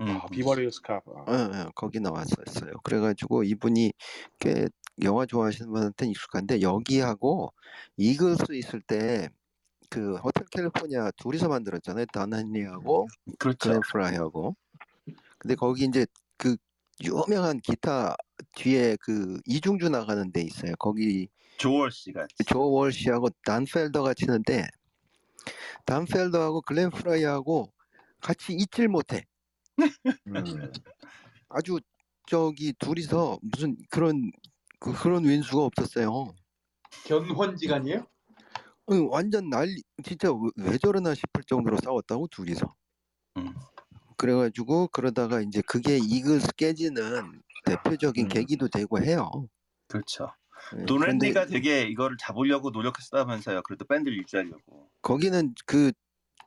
[0.00, 0.08] 음.
[0.08, 2.72] 아, 비버리힐스 캅 어, 어, 거기 나왔었어요.
[2.82, 3.92] 그래가지고 이분이
[4.40, 4.66] 꽤
[5.02, 7.52] 영화 좋아하시는 분한테는 익숙한데 여기하고
[7.96, 9.28] 이글스 있을 때
[9.88, 12.06] 그 호텔 캘리포니아 둘이서 만들었잖아요.
[12.12, 13.80] 돈 헨리하고 그렇죠.
[13.90, 14.56] 프라이하고.
[15.38, 16.56] 근데 거기 이제 그
[17.04, 18.16] 유명한 기타
[18.54, 20.74] 뒤에 그 이중주 나가는 데 있어요.
[20.78, 21.28] 거기
[21.58, 22.26] 조월 씨가.
[22.46, 24.66] 조 월시하고 단 펠더가 치는데
[25.84, 27.72] 단 펠더하고 글렌 프라이하고
[28.20, 29.24] 같이 있질 못해.
[30.26, 30.72] 음.
[31.48, 31.78] 아주
[32.26, 34.32] 저기 둘이서 무슨 그런
[34.78, 36.34] 그, 그런 윈수가 없었어요.
[37.04, 38.06] 견혼지간이에요?
[38.92, 42.74] 응, 완전 난리 진짜 왜, 왜 저러나 싶을 정도로 싸웠다고 둘이서.
[43.38, 43.54] 음.
[44.16, 48.28] 그래가지고 그러다가 이제 그게 이글스 깨지는 대표적인 음.
[48.28, 49.30] 계기도 되고 해요.
[49.88, 50.28] 그렇죠.
[50.78, 53.62] 예, 돈 헨리가 그런데 되게 이거를 잡으려고 노력했다면서요.
[53.62, 54.88] 그래도 밴드를 유지하려고.
[55.02, 55.92] 거기는 그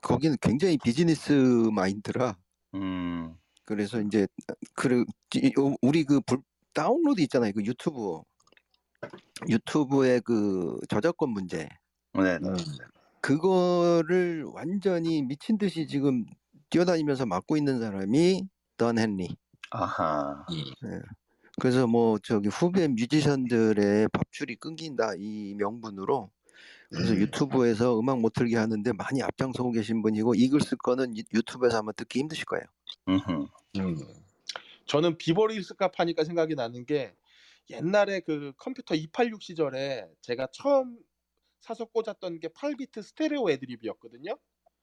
[0.02, 2.38] 거기는 굉장히 비즈니스 마인드라
[2.76, 3.36] 음.
[3.66, 4.28] 그래서 이제
[4.74, 5.06] 그
[5.82, 6.42] 우리 그 불-
[6.74, 7.52] 다운로드 있잖아요.
[7.54, 8.22] 그 유튜브
[9.48, 11.70] 유튜브의 그 저작권 문제
[12.14, 12.40] 네네.
[12.48, 12.56] 음.
[13.22, 16.26] 그거를 완전히 미친 듯이 지금
[16.70, 18.48] 뛰어다니면서 맡고 있는 사람이
[18.78, 19.36] 던 헨리.
[19.72, 20.46] 아하.
[21.60, 26.32] 그래서 뭐 저기 후배 뮤지션들의 밥줄이 끊긴다 이 명분으로
[26.90, 27.20] 그래서 음.
[27.20, 32.20] 유튜브에서 음악 못 틀게 하는데 많이 앞장서고 계신 분이고 이글스 거는 유- 유튜브에서 아마 듣기
[32.20, 32.64] 힘드실 거예요.
[33.08, 33.48] 음흠.
[33.78, 33.98] 음.
[34.90, 37.16] 저는 비버리힐스 캅 하니까 생각이 나는 게
[37.70, 40.98] 옛날에 그 컴퓨터 286 시절에 제가 처음
[41.62, 44.36] 사서 꽂았던 게 8비트 스테레오 애드립이었거든요.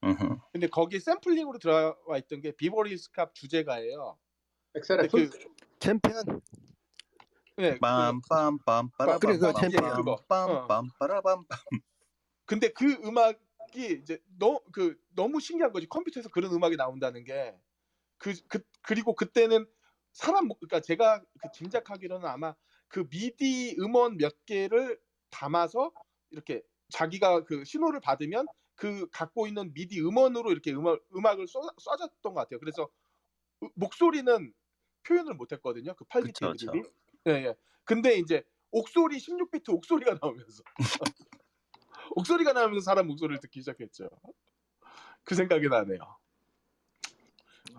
[0.04, 0.36] 음흠.
[0.52, 4.16] 근데 거기 샘플링으로 들어와 있던 게 비버리힐스 캅 주제가예요.
[4.76, 5.28] Axel F?
[5.28, 5.30] 그
[5.80, 6.24] 챔피언
[7.56, 10.16] 네, 그- 빰빰빰 그래, 그거 챔피언 그거.
[10.28, 11.46] 빰빰빰빰빰
[12.44, 17.58] 근데 그 음악이 이제 너그 너무 신기한 거지 컴퓨터에서 그런 음악이 나온다는 게
[18.18, 19.66] 그 그 그리고 그때는
[20.16, 22.54] 사람 목- 그러니까 제가 그 짐작하기로는 아마
[22.88, 24.98] 그 미디 음원 몇 개를
[25.28, 25.92] 담아서
[26.30, 28.46] 이렇게 자기가 그 신호를 받으면
[28.76, 32.58] 그 갖고 있는 미디 음원으로 이렇게 음악 음악을 써, 쏴줬던 것 같아요.
[32.60, 32.88] 그래서
[33.62, 34.54] 으- 목소리는
[35.06, 35.94] 표현을 못했거든요.
[35.94, 36.66] 그 8비트 그쵸, 그쵸.
[36.70, 36.88] 애드립이.
[37.26, 37.54] 예, 예.
[37.84, 40.62] 근데 이제 옥소리 16비트 옥소리가 나오면서
[42.16, 44.08] 옥소리가 나오면서 사람 목소리를 듣기 시작했죠.
[45.24, 45.98] 그 생각이 나네요.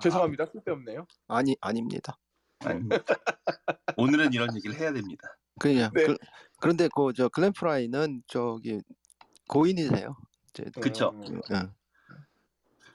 [0.01, 0.45] 죄송합니다.
[0.45, 1.07] 쓸데없네요.
[1.27, 2.17] 아니 아닙니다.
[2.59, 3.03] 아닙니다.
[3.97, 5.27] 오늘은 이런 얘기를 해야 됩니다.
[5.59, 6.05] 그냥 네.
[6.05, 6.15] 그,
[6.59, 8.79] 그런데 그 저 글렌 프라이는 저기
[9.47, 10.15] 고인이세요.
[10.49, 11.11] 이제 그쵸.
[11.15, 11.71] 음, 응.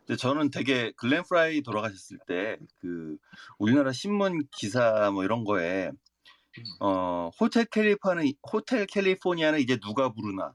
[0.07, 3.17] 근데 저는 되게 글렌 프라이 돌아가셨을 때 그
[3.59, 5.91] 우리나라 신문 기사 뭐 이런 거에
[6.81, 10.55] 어 호텔 캘리포니아 호텔 캘리포니아는 이제 누가 부르나?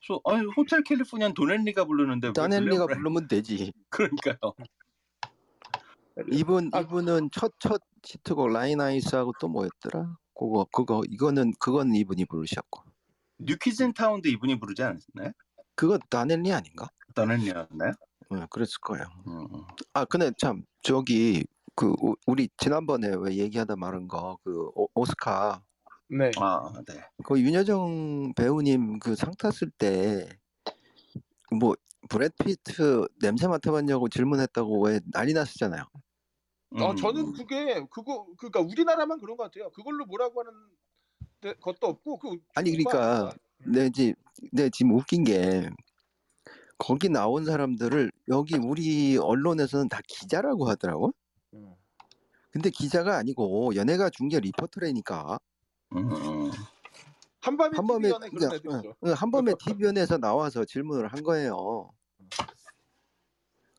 [0.00, 2.32] 그래서 아니 호텔 캘리포니아는 도넬리가 부르는데
[2.88, 3.72] 프라이- 부르면 되지.
[3.90, 4.36] 그러니까요.
[6.30, 6.80] 이분 아.
[6.80, 10.16] 이분은 첫 첫 히트곡 라인 아이스하고 또 뭐였더라?
[10.34, 12.82] 그거 그거 이거는 그건 이분이 부르셨고
[13.38, 15.32] 뉴키즌 타운도 이분이 부르지 않았나요?
[15.74, 16.88] 그거 다넬리 아닌가?
[17.14, 17.92] 도넬리였나요?
[18.32, 19.04] 응, 그랬을 거예요.
[19.26, 19.46] 음.
[19.92, 21.44] 아 근데 참 저기
[21.76, 25.62] 그 우- 우리 지난번에 왜 얘기하다 말한 거그 오스카
[26.08, 26.30] 네.
[26.38, 27.00] 아, 네.
[27.24, 30.28] 그 윤여정 배우님 그 상 탔을 때
[31.52, 31.74] 뭐
[32.08, 35.82] 브래드 피트 냄새 맡아봤냐고 질문했다고 왜 난리 났었잖아요.
[36.74, 36.96] 어, 음.
[36.96, 39.70] 저는 그게 그거 그러니까 우리나라만 그런 것 같아요.
[39.70, 40.52] 그걸로 뭐라고 하는
[41.40, 44.14] 데- 것도 없고 그 아니, 그러니까 아까- 내 지,
[44.50, 45.68] 내 지금 웃긴 게
[46.78, 51.12] 거기 나온 사람들을 여기 우리 언론에서는 다 기자라고 하더라고.
[51.54, 51.74] 음.
[52.50, 55.38] 근데 기자가 아니고 연예가 중계 리포터라니까
[55.94, 56.50] 음, 음.
[57.42, 58.94] 한밤의 한밤에 애들이죠.
[59.04, 61.90] 응, 한밤에 TV연에서 나와서 질문을 한 거예요.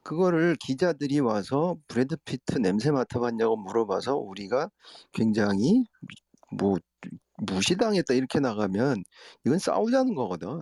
[0.04, 4.70] 그거를 기자들이 와서 브래드 피트 냄새 맡아봤냐고 물어봐서 우리가
[5.14, 5.86] 굉장히
[6.52, 6.76] 뭐
[7.38, 9.04] 무시당했다 이렇게 나가면
[9.46, 10.60] 이건 싸우자는 거거든.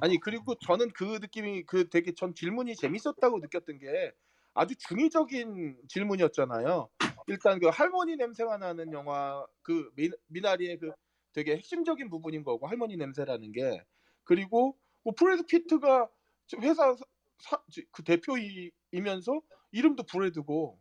[0.00, 4.12] 아니 그리고 저는 그 느낌이 그 되게 전 질문이 재밌었다고 느꼈던 게
[4.56, 6.88] 아주 중의적인 질문이었잖아요.
[7.26, 10.92] 일단 그 할머니 냄새가 나는 영화 그 미, 미나리의 그
[11.32, 13.84] 되게 핵심적인 부분인 거고 할머니 냄새라는 게
[14.24, 16.08] 그리고 뭐 브래드 피트가
[16.46, 17.04] 저 회사 사-
[17.38, 19.40] 사- 그 대표이면서
[19.72, 20.80] 이름도 브래드고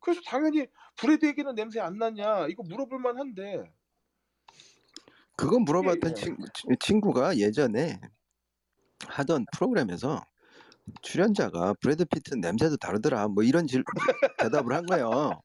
[0.00, 0.66] 그래서 당연히
[0.96, 3.72] 브래드에게는 냄새 안 나냐 이거 물어볼 만한데
[5.36, 6.14] 그거 물어봤던 예.
[6.14, 6.36] 친,
[6.78, 8.00] 친구가 예전에
[9.06, 10.22] 하던 프로그램에서
[11.02, 13.84] 출연자가 브래드 피트 냄새도 다르더라 뭐 이런 질,
[14.38, 15.40] 대답을 한 거예요.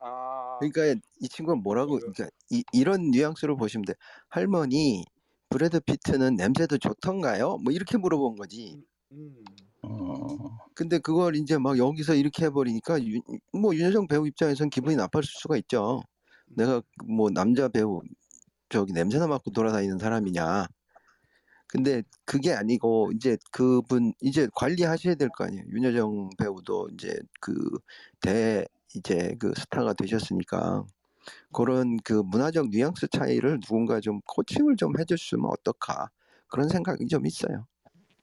[0.00, 3.94] 아 그러니까 이 친구가 뭐라고 그러니까 이, 이런 뉘앙스로 보시면 돼.
[4.28, 5.04] 할머니
[5.48, 7.58] 브래드 피트는 냄새도 좋던가요?
[7.58, 8.82] 뭐 이렇게 물어본 거지.
[9.12, 9.44] 음.
[9.82, 10.26] 어,
[10.74, 13.20] 근데 그걸 이제 막 여기서 이렇게 해버리니까 유,
[13.52, 16.02] 뭐 윤여정 배우 입장에선 기분이 나빴을 수가 있죠.
[16.46, 18.00] 내가 뭐 남자 배우
[18.68, 20.66] 저기 냄새나 맡고 돌아다니는 사람이냐.
[21.68, 25.64] 근데 그게 아니고 이제 그분 이제 관리하셔야 될 거 아니에요.
[25.72, 27.52] 윤여정 배우도 이제 그
[28.20, 28.64] 대
[28.94, 30.84] 이제 그 스타가 되셨으니까
[31.52, 36.10] 그런 그 문화적 뉘앙스 차이를 누군가 좀 코칭을 좀 해줬으면 어떨까
[36.48, 37.66] 그런 생각이 좀 있어요.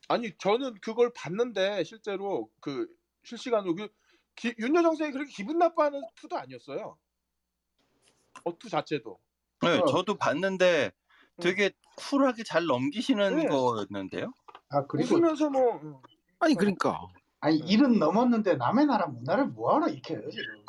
[0.08, 2.86] 아니 저는 그걸 봤는데 실제로 그
[3.24, 3.88] 실시간으로 그
[4.36, 6.98] 기- 윤여정 선생이 그렇게 기분 나빠하는 투도 아니었어요.
[8.44, 9.18] 어투 자체도.
[9.62, 9.84] 네, 어.
[9.86, 10.92] 저도 봤는데
[11.40, 13.46] 되게 쿨하게 잘 넘기시는 네.
[13.46, 14.32] 거였는데요.
[14.70, 15.96] 아 그리고 웃으면서 뭐 음.
[16.38, 17.00] 아니 그러니까
[17.40, 20.64] 아니 일은 넘었는데 남의 나라 문화를 뭐하러 익혀요 지금.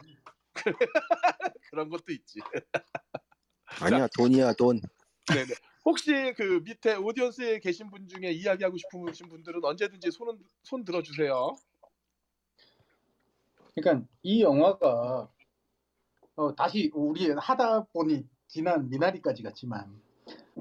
[1.70, 2.39] 그런 것도 있지.
[3.82, 4.80] 아니야 돈이야 돈.
[5.28, 5.53] 네네.
[5.86, 11.55] 혹시 그 밑에 오디언스에 계신 분 중에 이야기하고 싶으신 분들은 언제든지 손은 손 들어주세요.
[13.76, 15.30] 그러니까 이 영화가
[16.38, 20.01] 어, 다시 우리 하다 보니 지난 미나리까지 갔지만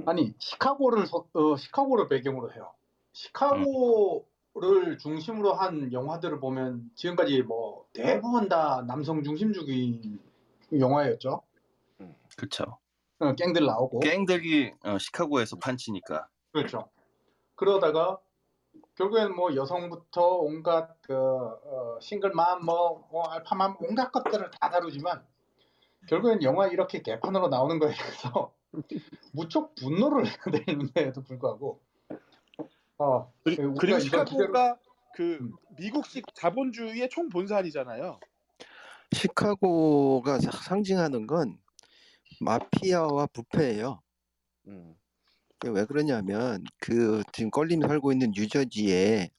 [0.07, 2.73] 아니 시카고를 서- 어, 시카고를 배경으로 해요.
[3.13, 10.19] 시카고를 중심으로 한 영화들을 보면 지금까지 뭐 대부분 다 남성 중심주의
[10.79, 11.43] 영화였죠.
[12.37, 12.79] 그렇죠.
[13.21, 16.27] 어, 갱들 나오고 갱들이 어, 시카고에서 판치니까.
[16.53, 16.89] 그렇죠.
[17.55, 18.19] 그러다가
[18.97, 25.25] 결국엔 뭐 여성부터 온갖 그 어, 싱글맘 뭐 어, 알파맘 온갖 것들을 다 다루지만
[26.09, 28.53] 결국엔 영화 이렇게 개판으로 나오는 거에 대해서
[29.33, 31.81] 무척 분노를 해야 되는데도 불구하고
[32.99, 34.79] 어 그리, 그리고 이번 시카고가
[35.15, 35.53] 그 음.
[35.79, 38.19] 미국식 자본주의의 총본산이잖아요.
[39.13, 41.59] 시카고가 사- 상징하는 건
[42.41, 44.01] 마피아와 부패예요.
[44.69, 44.95] 음.
[45.67, 49.31] 왜 그러냐면 그 지금 껄림 살고 있는 뉴저지에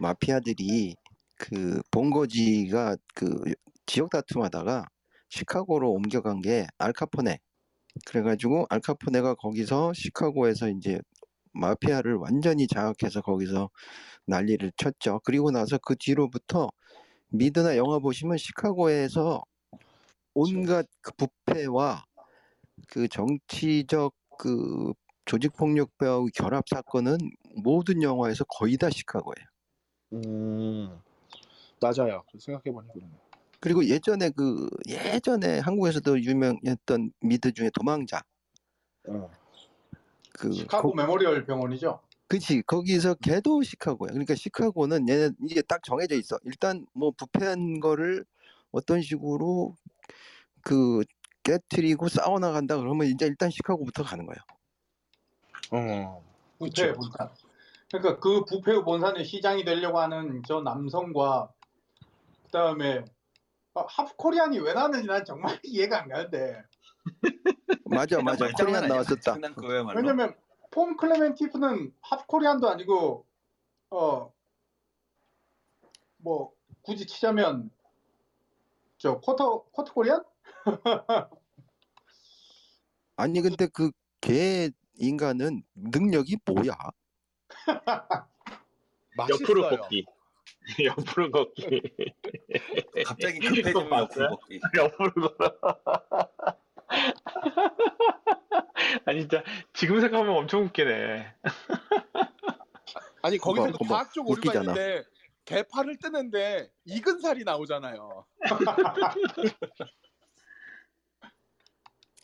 [0.00, 0.96] 마피아들이
[1.36, 3.54] 그 본거지가 그
[3.86, 4.86] 지역 다툼하다가
[5.28, 7.38] 시카고로 옮겨간 게 알카포네.
[8.06, 11.00] 그래가지고 알카포네가 거기서 시카고에서 이제
[11.52, 13.70] 마피아를 완전히 장악해서 거기서
[14.26, 15.20] 난리를 쳤죠.
[15.24, 16.68] 그리고 나서 그 뒤로부터
[17.28, 19.42] 미드나 영화 보시면 시카고에서
[20.34, 22.04] 온갖 그 부패와
[22.88, 24.92] 그 정치적 그
[25.24, 27.18] 조직 폭력배하고 결합 사건은
[27.62, 29.46] 모든 영화에서 거의 다 시카고예요.
[30.14, 31.00] 음.
[31.80, 32.22] 맞아요.
[32.38, 33.12] 생각해 보니 그러네.
[33.62, 38.20] 그리고 예전에 그 예전에 한국에서도 유명했던 미드 중에 도망자
[39.08, 39.30] 어.
[40.32, 42.00] 그 시카고 거- 메모리얼 병원이죠.
[42.26, 44.08] 그치 거기서 걔도 시카고야.
[44.08, 46.38] 그러니까 시카고는 얘네 이게 딱 정해져 있어.
[46.44, 48.24] 일단 뭐 부패한 거를
[48.72, 49.76] 어떤 식으로
[50.62, 51.04] 그
[51.44, 54.40] 깨트리고 싸워 나간다 그러면 이제 일단 시카고부터 가는 거예요.
[55.70, 56.24] 어.
[56.58, 57.30] 부패 본산.
[57.92, 61.52] 그러니까 그 부패 본산의 시장이 되려고 하는 저 남성과
[62.46, 63.04] 그다음에
[63.74, 66.62] 아, 하프코리안이 왜 나왔는지 난 정말 이해가 안 가는데
[67.84, 69.36] 맞아 맞아 코리안 나왔었다.
[69.96, 70.34] 왜냐면
[70.70, 73.26] 폼 클레멘티프는 하프코리안도 아니고
[73.90, 74.32] 어
[76.24, 76.52] 뭐
[76.82, 77.70] 굳이 치자면
[78.96, 80.22] 저 쿼터 쿼터 코리안?
[83.16, 86.76] 아니 근데 그 개 인간은 능력이 뭐야?
[89.30, 89.68] 옆으로.
[89.68, 90.06] 걷기.
[90.84, 91.82] 옆으로 걷기.
[93.06, 94.28] 갑자기 급해지면 옆으로?
[94.28, 94.60] 걷기.
[94.78, 95.58] 옆으로 걸어.
[99.06, 99.42] 아니 진짜
[99.72, 101.34] 지금 생각하면 엄청 웃기네.
[103.22, 104.72] 아니 거기서 그거 과학적 오류가 웃기잖아.
[104.72, 105.04] 있는데
[105.44, 108.26] 개파를 뜨는데 익은 살이 나오잖아요.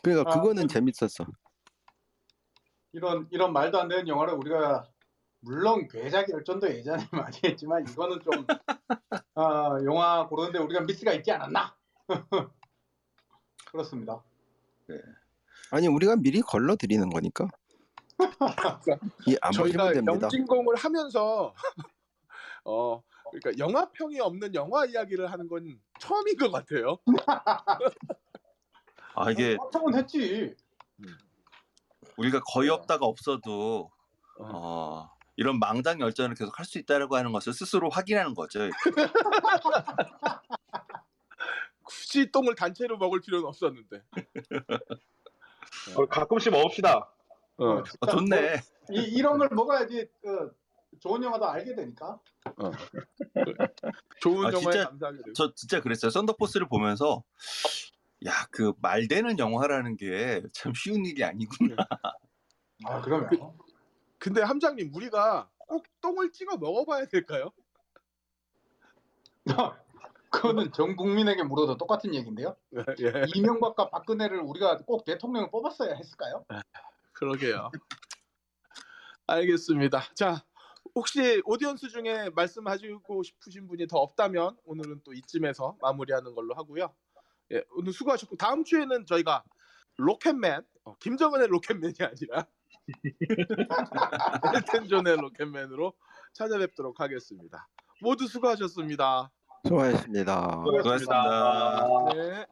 [0.03, 0.69] 그러니까 아, 그거는 음.
[0.69, 1.27] 재밌었어.
[2.93, 4.89] 이런 이런 말도 안 되는 영화를 우리가
[5.41, 8.47] 물론 괴작 열전도 예전에 많이 했지만 이거는 좀
[9.35, 11.77] 아, 영화 고르는데 우리가 미스가 있지 않았나?
[13.71, 14.23] 그렇습니다.
[15.71, 17.47] 아니 우리가 미리 걸러 드리는 거니까.
[19.27, 19.95] 이안 저희가.
[19.95, 21.55] 영진공을 하면서
[22.65, 26.97] 어 그러니까 영화 평이 없는 영화 이야기를 하는 건 처음인 것 같아요.
[29.15, 30.57] 아 이게 합성은 했지.
[32.17, 33.91] 우리가 거의 없다가 없어도
[34.41, 35.09] 어,
[35.39, 38.59] 이런 망당 열전을 계속 할 수 있다라고 하는 것을 스스로 확인하는 거죠.
[41.85, 44.03] 굳이 똥을 단체로 먹을 필요는 없었는데.
[45.97, 46.97] 어, 가끔씩 먹읍시다.
[47.59, 47.65] 어.
[48.01, 48.61] 어, 좋네.
[48.91, 50.53] 이, 이런 걸 먹어야지 그
[51.01, 52.19] 좋은 영화도 알게 되니까.
[54.21, 55.33] 좋은 아, 영화에 진짜 감사하게 되고.
[55.35, 56.11] 저 진짜 그랬어요.
[56.11, 57.23] 썬더포스를 보면서
[58.27, 61.77] 야 그 말 되는 영화라는 게 참 쉬운 일이 아니구나.
[62.85, 63.31] 아 그러면
[64.19, 67.53] 근데 함장님 우리가 꼭 똥을 찍어 먹어봐야 될까요?
[70.31, 72.57] 그거는 전 국민에게 물어도 똑같은 얘기인데요.
[73.01, 76.45] 예, 이명박과 박근혜를 우리가 꼭 대통령을 뽑았어야 했을까요?
[77.13, 77.71] 그러게요.
[79.27, 80.03] 알겠습니다.
[80.15, 80.45] 자,
[80.95, 86.95] 혹시 audience 중에 말씀하시고 싶으신 분이 더 없다면 오늘은 또 이쯤에서 마무리하는 걸로 하고요.
[87.53, 89.45] 예, 오늘 수고하셨고 다음 주에는 저희가
[89.97, 92.47] 로켓맨, 어, 김정은의 로켓맨이 아니라
[94.55, 95.93] 엘튼 존의 로켓맨으로
[96.33, 97.69] 찾아뵙도록 하겠습니다.
[98.01, 99.31] 모두 수고하셨습니다.
[99.65, 100.63] 수고하셨습니다.
[100.65, 101.87] 수고하셨습니다.
[102.15, 102.47] 네.